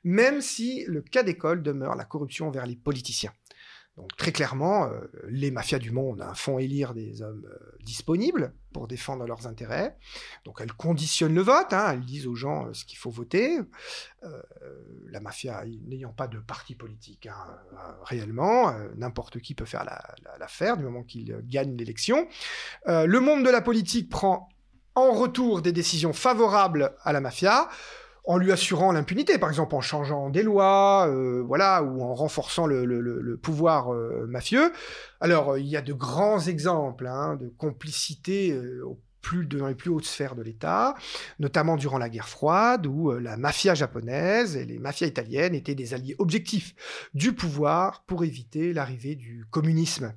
[0.04, 3.32] même si le cas d'école demeure la corruption vers les politiciens.
[3.96, 8.54] Donc très clairement, euh, les mafias du monde hein, font élire des hommes euh, disponibles
[8.78, 9.96] pour défendre leurs intérêts.
[10.44, 13.58] Donc elles conditionnent le vote, hein, elles disent aux gens euh, ce qu'il faut voter.
[15.10, 17.58] la mafia n'ayant pas de parti politique hein,
[18.04, 19.84] réellement, n'importe qui peut faire
[20.38, 22.28] l'affaire du moment qu'il gagne l'élection.
[22.86, 24.48] le monde de la politique prend
[24.94, 27.68] en retour des décisions favorables à la mafia
[28.28, 32.66] en lui assurant l'impunité, par exemple en changeant des lois, euh, voilà, ou en renforçant
[32.66, 34.70] le, pouvoir euh, mafieux.
[35.20, 38.84] Alors, il y a de grands exemples hein, de complicité euh,
[39.32, 40.94] dans les plus hautes sphères de l'État,
[41.38, 45.92] notamment durant la guerre froide, où la mafia japonaise et les mafias italiennes étaient des
[45.92, 46.74] alliés objectifs
[47.12, 50.14] du pouvoir pour éviter l'arrivée du communisme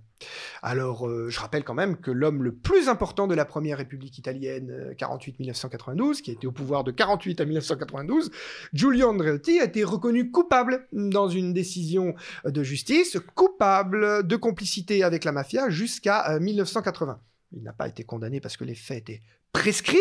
[0.62, 4.18] Alors, euh, je rappelle quand même que l'homme le plus important de la première République
[4.18, 8.32] italienne, 48-1992, euh, qui a été au pouvoir de 48 à 1992,
[8.74, 15.24] Giulio Andreotti, a été reconnu coupable dans une décision de justice, coupable de complicité avec
[15.24, 17.20] la mafia jusqu'à 1980.
[17.54, 19.22] Il n'a pas été condamné parce que les faits étaient
[19.54, 20.00] prescrit,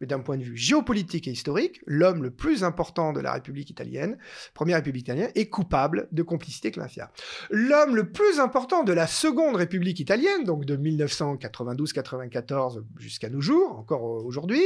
[0.00, 3.70] mais d'un point de vue géopolitique et historique, l'homme le plus important de la République
[3.70, 4.18] italienne,
[4.54, 7.10] première République italienne, est coupable de complicité avec.
[7.50, 13.78] L'homme le plus important de la seconde République italienne, donc de 1992-94 jusqu'à nos jours,
[13.78, 14.62] encore aujourd'hui,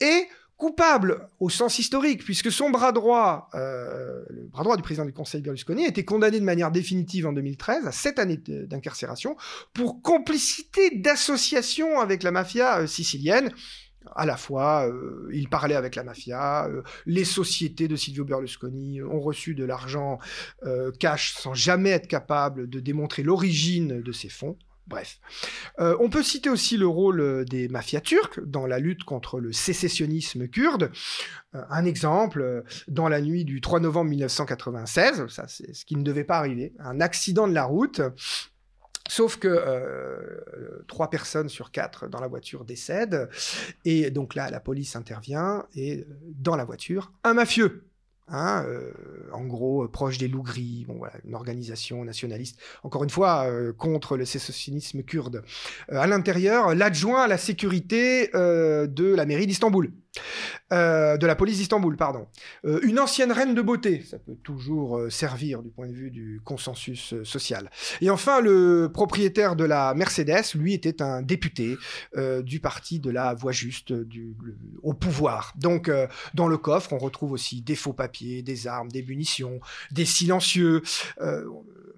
[0.00, 0.28] est
[0.60, 5.12] coupable au sens historique, puisque son bras droit, euh, le bras droit du président du
[5.12, 9.36] Conseil Berlusconi, a été condamné de manière définitive en 2013 à sept années d'incarcération
[9.72, 13.50] pour complicité d'association avec la mafia euh, sicilienne.
[14.14, 16.68] À la fois, euh, il parlait avec la mafia,
[17.06, 20.18] les sociétés de Silvio Berlusconi ont reçu de l'argent
[20.98, 24.56] cash sans jamais être capable de démontrer l'origine de ces fonds.
[24.90, 25.20] Bref.
[25.78, 29.38] Euh, on peut citer aussi le rôle euh, des mafias turques dans la lutte contre
[29.38, 30.90] le sécessionnisme kurde.
[31.54, 36.02] Euh, un exemple, dans la nuit du 3 novembre 1996, ça c'est ce qui ne
[36.02, 38.02] devait pas arriver, un accident de la route.
[39.08, 43.28] Sauf que trois personnes sur quatre dans la voiture décèdent.
[43.84, 47.89] Et donc là, la police intervient et dans la voiture, un mafieux
[48.32, 48.92] Hein, euh,
[49.32, 53.46] en gros, euh, proche des loups gris, bon, voilà, une organisation nationaliste, encore une fois,
[53.46, 55.42] euh, contre le sécessionnisme kurde.
[55.88, 59.92] à l'intérieur, l'adjoint à la sécurité de la mairie d'Istanbul.
[60.72, 62.28] Euh, de la police d'Istanbul, pardon.
[62.64, 66.10] Euh, une ancienne reine de beauté, ça peut toujours euh, servir du point de vue
[66.10, 67.70] du consensus social.
[68.00, 71.76] Et enfin, le propriétaire de la Mercedes, lui, était un député
[72.42, 73.92] du parti de la voie juste
[74.82, 75.52] au pouvoir.
[75.56, 75.90] Donc,
[76.34, 80.82] dans le coffre, on retrouve aussi des faux papiers, des armes, des munitions, des silencieux.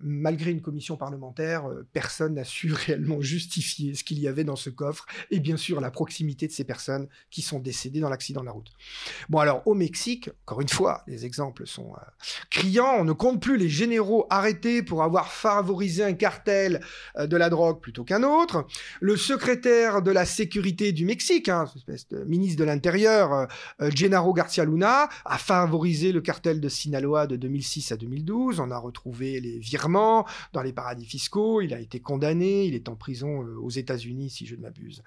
[0.03, 4.71] Malgré une commission parlementaire, personne n'a su réellement justifier ce qu'il y avait dans ce
[4.71, 8.47] coffre, et bien sûr la proximité de ces personnes qui sont décédées dans l'accident de
[8.47, 8.71] la route.
[9.29, 12.01] Bon, alors au Mexique, encore une fois, les exemples sont euh,
[12.51, 12.97] criants.
[12.99, 16.81] On ne compte plus les généraux arrêtés pour avoir favorisé un cartel
[17.17, 18.67] euh, de la drogue plutôt qu'un autre.
[19.01, 23.49] Le secrétaire de la sécurité du Mexique, hein, espèce de ministre de l'Intérieur,
[23.81, 28.61] euh, Gennaro Garcia Luna, a favorisé le cartel de Sinaloa de 2006 à 2012.
[28.61, 29.92] On a retrouvé les virements
[30.53, 31.61] dans les paradis fiscaux.
[31.61, 32.65] Il a été condamné.
[32.65, 35.03] Il est en prison aux États-Unis, si je ne m'abuse.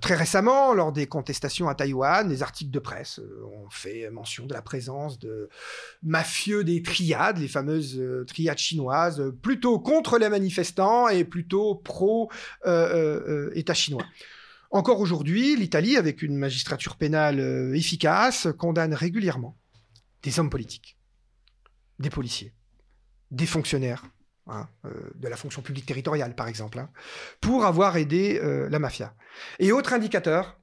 [0.00, 4.46] très récemment, lors des contestations à Taïwan, les articles de presse euh, ont fait mention
[4.46, 5.48] de la présence de
[6.02, 12.68] mafieux des triades, les fameuses euh, triades chinoises, plutôt contre les manifestants et plutôt pro-État
[12.68, 14.04] euh, chinois.
[14.70, 19.56] Encore aujourd'hui, l'Italie, avec une magistrature pénale efficace, condamne régulièrement
[20.22, 20.98] des hommes politiques,
[21.98, 22.52] des policiers,
[23.30, 24.04] des fonctionnaires,
[24.46, 24.68] hein,
[25.14, 26.90] de la fonction publique territoriale par exemple, hein,
[27.40, 29.14] pour avoir aidé la mafia.
[29.58, 30.56] Et autre indicateur,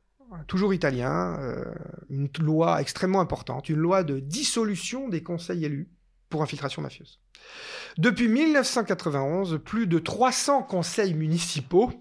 [0.47, 1.63] toujours italien, euh,
[2.09, 5.89] une loi extrêmement importante, une loi de dissolution des conseils élus
[6.29, 7.19] pour infiltration mafieuse.
[7.97, 11.91] Depuis 1991, plus de 300 conseils municipaux,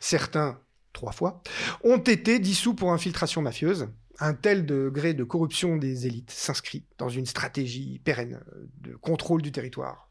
[0.00, 0.60] certains
[0.92, 1.42] trois fois,
[1.84, 3.88] ont été dissous pour infiltration mafieuse.
[4.20, 8.40] Un tel degré de corruption des élites s'inscrit dans une stratégie pérenne
[8.82, 10.10] de contrôle du territoire,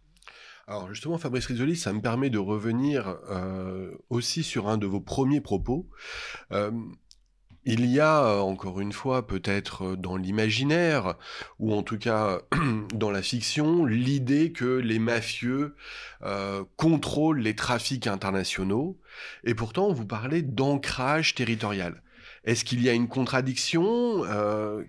[0.67, 5.00] alors justement, Fabrice Risoli, ça me permet de revenir euh, aussi sur un de vos
[5.00, 5.89] premiers propos.
[6.52, 6.69] Euh,
[7.65, 11.15] il y a, euh, encore une fois, peut-être euh, dans l'imaginaire,
[11.60, 12.39] ou en tout cas
[12.93, 15.76] dans la fiction, l'idée que les mafieux
[16.24, 19.00] euh, contrôlent les trafics internationaux,
[19.43, 22.02] et pourtant vous parlez d'ancrage territorial.
[22.43, 24.23] Est-ce qu'il y a une contradiction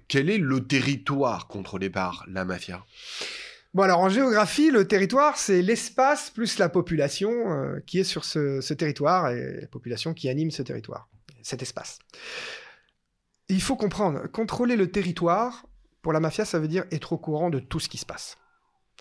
[0.09, 2.85] Quel est le territoire contrôlé par la mafia?
[3.75, 8.61] Bon alors en géographie, le territoire, c'est l'espace plus la population qui est sur ce,
[8.61, 11.09] ce territoire et la population qui anime ce territoire,
[11.43, 11.99] cet espace
[13.51, 15.67] il faut comprendre, contrôler le territoire,
[16.03, 18.39] pour la mafia, ça veut dire être au courant de tout ce qui se passe.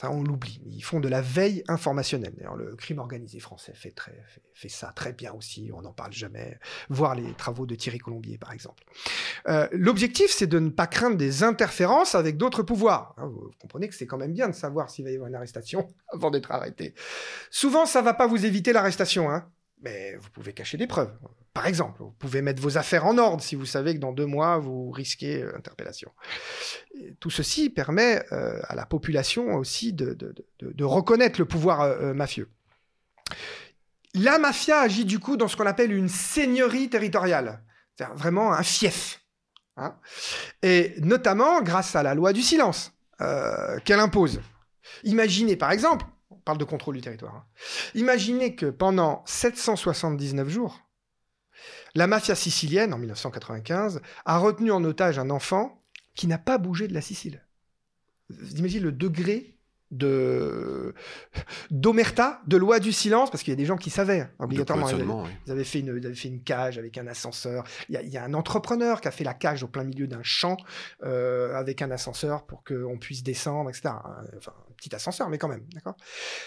[0.03, 0.61] On l'oublie.
[0.65, 2.33] Ils font de la veille informationnelle.
[2.57, 3.93] Le crime organisé français fait,
[4.69, 5.71] ça très bien aussi.
[5.73, 6.57] On n'en parle jamais.
[6.89, 8.83] Voir les travaux de Thierry Colombier, par exemple.
[9.47, 13.13] Euh, l'objectif, c'est de ne pas craindre des interférences avec d'autres pouvoirs.
[13.17, 15.35] Hein, vous comprenez que c'est quand même bien de savoir s'il va y avoir une
[15.35, 16.93] arrestation avant d'être arrêté.
[17.51, 19.29] Souvent, ça va pas vous éviter l'arrestation.
[19.29, 21.11] Hein mais vous pouvez cacher des preuves.
[21.53, 24.25] Par exemple, vous pouvez mettre vos affaires en ordre si vous savez que dans deux
[24.25, 26.11] mois, vous risquez euh, interpellation.
[27.19, 30.15] tout ceci permet euh, à la population aussi de,
[30.83, 32.49] reconnaître le pouvoir euh, mafieux.
[34.13, 37.63] La mafia agit du coup dans ce qu'on appelle une seigneurie territoriale,
[37.97, 39.21] c'est vraiment un fief.
[39.77, 39.95] Hein.
[40.61, 42.91] Et notamment grâce à la loi du silence
[43.83, 44.39] qu'elle impose.
[45.03, 47.35] Imaginez par exemple On parle de contrôle du territoire.
[47.35, 47.45] hein.
[47.95, 50.88] Imaginez que pendant 779 jours,
[51.95, 55.81] la mafia sicilienne, en 1995, a retenu en otage un enfant
[56.15, 57.45] qui n'a pas bougé de la Sicile.
[58.29, 59.59] Vous imaginez le degré
[59.91, 60.93] de
[61.71, 64.85] d'omerta, de loi du silence, parce qu'il y a des gens qui savaient hein, obligatoirement.
[64.85, 65.29] Cloisonnement, oui.
[65.45, 67.63] Vous avez fait une, fait cage avec un ascenseur.
[67.89, 69.83] Il y, a, il y a un entrepreneur qui a fait la cage au plein
[69.83, 70.57] milieu d'un champ
[71.03, 73.95] euh, avec un ascenseur pour qu'on puisse descendre, etc.
[74.37, 75.97] Enfin, un petit ascenseur, mais quand même, d'accord?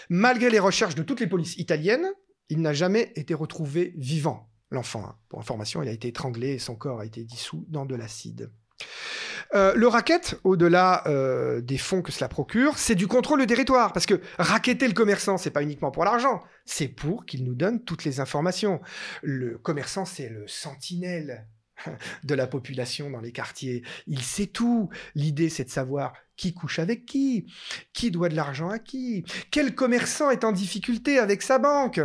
[0.08, 2.06] Malgré les recherches de toutes les polices italiennes,
[2.48, 4.51] il n'a jamais été retrouvé vivant.
[4.72, 5.14] L'enfant, hein.
[5.28, 8.50] pour information, il a été étranglé et son corps a été dissous dans de l'acide.
[9.54, 13.92] Euh, le racket, au-delà euh, des fonds que cela procure, c'est du contrôle du territoire.
[13.92, 17.84] Parce que racketter le commerçant, c'est pas uniquement pour l'argent, c'est pour qu'il nous donne
[17.84, 18.80] toutes les informations.
[19.22, 21.46] Le commerçant, c'est le sentinelle
[22.24, 23.82] de la population dans les quartiers.
[24.06, 24.88] Il sait tout.
[25.14, 27.46] L'idée, c'est de savoir qui couche avec qui,
[27.92, 32.00] qui doit de l'argent à qui, quel commerçant est en difficulté avec sa banque.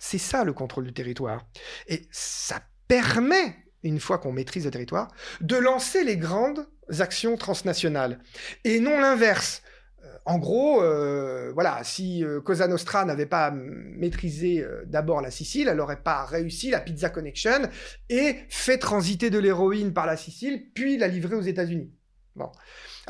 [0.00, 1.46] C'est ça le contrôle du territoire.
[1.86, 5.08] Et ça permet une fois qu'on maîtrise le territoire,
[5.40, 6.66] de lancer les grandes
[6.98, 8.18] actions transnationales.
[8.64, 9.62] Et non l'inverse.
[10.02, 15.68] Euh, En gros, euh, voilà, si euh, Cosa Nostra n'avait pas maîtrisé d'abord la Sicile,
[15.68, 17.68] elle n'aurait pas réussi la Pizza Connection
[18.08, 21.92] et fait transiter de l'héroïne par la Sicile, puis la livrer aux États-Unis.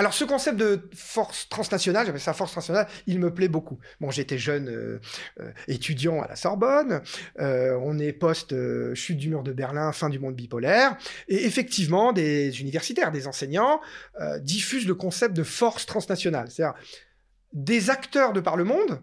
[0.01, 3.79] Alors ce concept de force transnationale, j'appelle ça force transnationale, il me plaît beaucoup.
[4.01, 5.01] Bon, j'étais jeune euh,
[5.41, 7.03] euh, étudiant à la Sorbonne,
[7.39, 8.55] euh, on est post
[8.95, 10.97] chute du mur de Berlin, fin du monde bipolaire,
[11.29, 13.81] et effectivement des universitaires, des enseignants
[14.41, 16.81] diffusent le concept de force transnationale, c'est-à-dire
[17.53, 19.03] des acteurs de par le monde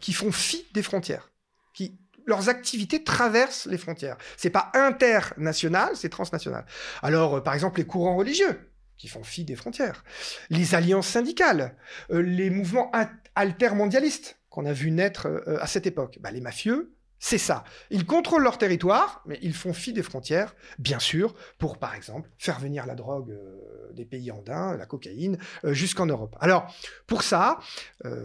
[0.00, 1.30] qui font fi des frontières,
[1.74, 4.16] qui leurs activités traversent les frontières.
[4.36, 6.66] C'est pas international, c'est transnational.
[7.02, 8.71] Alors, par exemple, les courants religieux
[9.08, 10.04] font fi des frontières,
[10.50, 11.76] les alliances syndicales,
[12.10, 12.90] euh, les mouvements
[13.34, 16.18] altermondialistes qu'on a vu naître euh, à cette époque.
[16.20, 17.64] Bah, les mafieux, c'est ça.
[17.90, 22.28] Ils contrôlent leur territoire, mais ils font fi des frontières, bien sûr, pour, par exemple,
[22.36, 26.36] faire venir la drogue euh, des pays andins, la cocaïne, jusqu'en Europe.
[26.40, 26.74] Alors,
[27.06, 27.58] pour ça,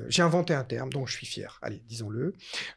[0.07, 1.59] j'ai inventé un terme dont je suis fier.
[1.61, 2.33] Allez, disons-le.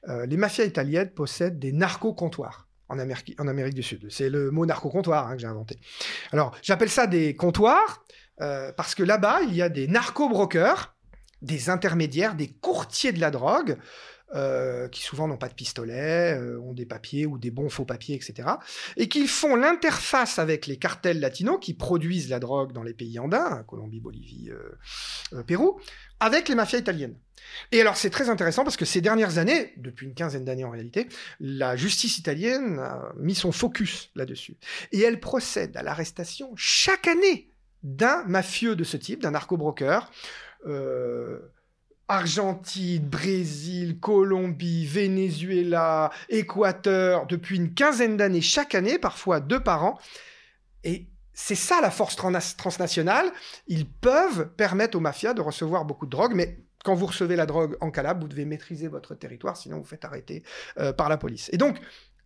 [0.09, 4.07] Les mafias italiennes possèdent des narco-comptoirs en Amérique, du Sud.
[4.11, 5.79] C'est le mot narco-comptoir hein, que j'ai inventé.
[6.33, 8.05] Alors, j'appelle ça des comptoirs
[8.41, 10.95] euh, parce que là-bas, il y a des narco-brokers,
[11.43, 13.79] des intermédiaires, des courtiers de la drogue,
[14.35, 17.85] euh, qui souvent n'ont pas de pistolet, euh, ont des papiers ou des bons faux
[17.85, 18.49] papiers, etc.
[18.97, 23.19] Et qui font l'interface avec les cartels latinos qui produisent la drogue dans les pays
[23.19, 24.51] andins, Colombie, Bolivie,
[25.33, 25.81] euh, Pérou,
[26.21, 27.17] avec les mafias italiennes.
[27.73, 30.71] Et alors c'est très intéressant parce que ces dernières années, depuis une quinzaine d'années en
[30.71, 31.09] réalité,
[31.41, 34.57] la justice italienne a mis son focus là-dessus.
[34.93, 37.51] Et elle procède à l'arrestation chaque année
[37.83, 40.09] d'un mafieux de ce type, d'un narco-broker.
[42.11, 49.99] Argentine, Brésil, Colombie, Venezuela, Équateur, depuis une quinzaine d'années chaque année, parfois deux par an.
[50.83, 53.31] Et c'est ça la force trans- transnationale.
[53.69, 57.47] Ils peuvent permettre aux mafias de recevoir beaucoup de drogue, mais quand vous recevez la
[57.47, 60.43] drogue en Calabre, vous devez maîtriser votre territoire, sinon vous faites arrêter
[60.79, 61.49] euh, par la police.
[61.53, 61.79] Et donc,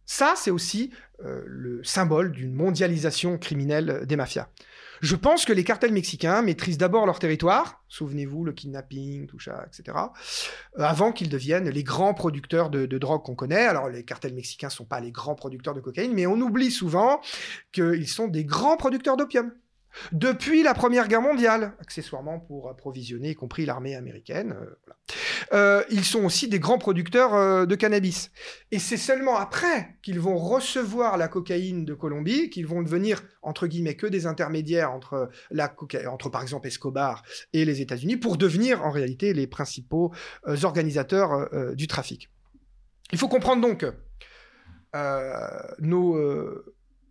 [0.07, 0.93] ça, c'est aussi
[1.25, 4.49] euh, le symbole d'une mondialisation criminelle des mafias.
[5.05, 9.67] Je pense que les cartels mexicains maîtrisent d'abord leur territoire, souvenez-vous, le kidnapping, tout ça,
[9.67, 9.99] etc.,
[10.79, 13.67] euh, avant qu'ils deviennent les grands producteurs de, drogue qu'on connaît.
[13.67, 17.21] Alors, les cartels mexicains sont pas les grands producteurs de cocaïne, mais on oublie souvent
[17.71, 19.53] qu'ils sont des grands producteurs d'opium.
[20.13, 24.57] Depuis la Première Guerre mondiale, accessoirement pour approvisionner, y compris l'armée américaine.
[24.61, 24.93] euh.
[25.53, 28.31] Euh, ils sont aussi des grands producteurs euh, de cannabis.
[28.71, 33.67] Et c'est seulement après qu'ils vont recevoir la cocaïne de Colombie qu'ils vont devenir, entre
[33.67, 37.23] guillemets, que des intermédiaires entre, la coca- entre par exemple, Escobar
[37.53, 40.13] et les États-Unis pour devenir, en réalité, les principaux
[40.63, 42.31] organisateurs du trafic.
[43.13, 43.95] Il faut comprendre donc que
[45.79, 46.19] nos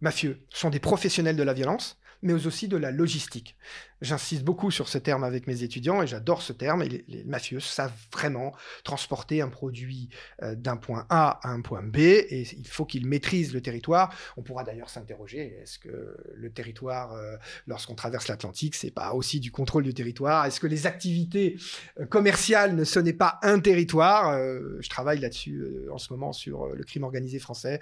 [0.01, 3.55] mafieux sont des professionnels de la violence, mais aussi de la logistique.
[4.03, 6.84] J'insiste beaucoup sur ce terme avec mes étudiants et j'adore ce terme.
[6.84, 8.53] Les, mafieux savent vraiment
[8.84, 10.09] transporter un produit
[10.41, 14.13] euh, d'un point A à un point B et il faut qu'ils maîtrisent le territoire.
[14.36, 19.39] On pourra d'ailleurs s'interroger est-ce que le territoire, euh, lorsqu'on traverse l'Atlantique, c'est pas aussi
[19.39, 20.45] du contrôle du territoire?
[20.45, 21.57] Est-ce que les activités
[21.97, 24.38] euh, commerciales ne sonnaient pas un territoire?
[24.80, 27.80] Je travaille là-dessus en ce moment sur le crime organisé français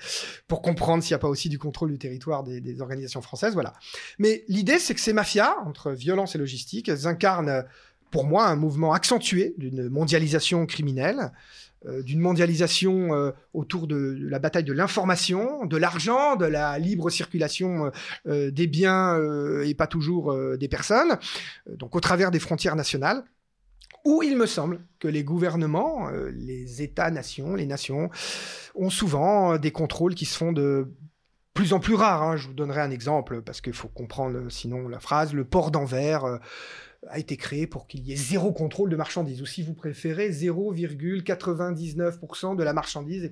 [0.47, 3.53] pour comprendre s'il n'y a pas aussi du contrôle du territoire des, des organisations françaises.
[3.53, 3.73] Voilà.
[4.19, 7.65] Mais l'idée, c'est que ces mafias, entre violence et logistique, elles incarnent,
[8.11, 11.31] pour moi, un mouvement accentué d'une mondialisation criminelle,
[11.87, 17.09] euh, d'une mondialisation euh, autour de, la bataille de l'information, de l'argent, de la libre
[17.09, 17.91] circulation
[18.27, 19.17] euh, des biens
[19.63, 21.17] et pas toujours des personnes,
[21.67, 23.23] donc au travers des frontières nationales.
[24.05, 28.09] où il me semble que les gouvernements, les États-nations, les nations,
[28.75, 30.87] ont souvent des contrôles qui se font de
[31.53, 32.23] plus en plus rares.
[32.23, 32.37] Hein.
[32.37, 35.33] Je vous donnerai un exemple, parce qu'il faut comprendre sinon la phrase.
[35.33, 36.37] Le port d'Anvers euh,
[37.07, 40.29] a été créé pour qu'il y ait zéro contrôle de marchandises, ou si vous préférez,
[40.29, 43.31] 0,99% de la marchandise est,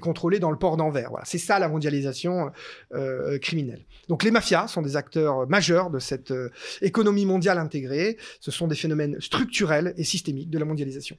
[0.00, 1.10] contrôlée dans le port d'Anvers.
[1.10, 2.50] Voilà, c'est ça la mondialisation
[2.92, 3.84] euh, criminelle.
[4.08, 6.50] Donc les mafias sont des acteurs majeurs de cette euh,
[6.82, 8.18] économie mondiale intégrée.
[8.40, 11.16] Ce sont des phénomènes structurels et systémiques de la mondialisation.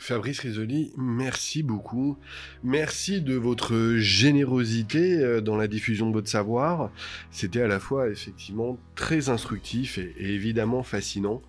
[0.00, 2.16] Fabrice Risoli, merci beaucoup.
[2.64, 6.90] Merci de votre générosité euh, dans la diffusion de votre savoir.
[7.30, 11.42] C'était à la fois effectivement très instructif et, évidemment fascinant.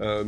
[0.00, 0.24] Euh,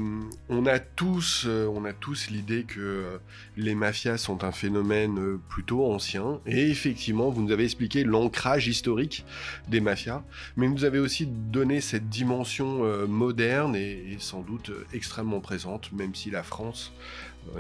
[0.51, 3.19] on a tous, euh, tous l'idée que
[3.57, 6.41] les mafias sont un phénomène plutôt ancien.
[6.45, 9.25] Et effectivement, vous nous avez expliqué l'ancrage historique
[9.69, 10.23] des mafias,
[10.59, 16.15] mais vous nous avez aussi donné cette dimension moderne et, sans doute extrêmement présente, même
[16.15, 16.93] si la France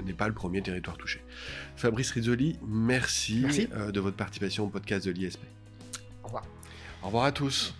[0.05, 1.23] n'est pas le premier territoire touché.
[1.77, 3.69] Fabrice Rizzoli, merci, merci.
[3.75, 5.41] Euh, de votre participation au podcast de l'ISP.
[6.23, 6.45] Au revoir.
[7.03, 7.75] Au revoir à tous.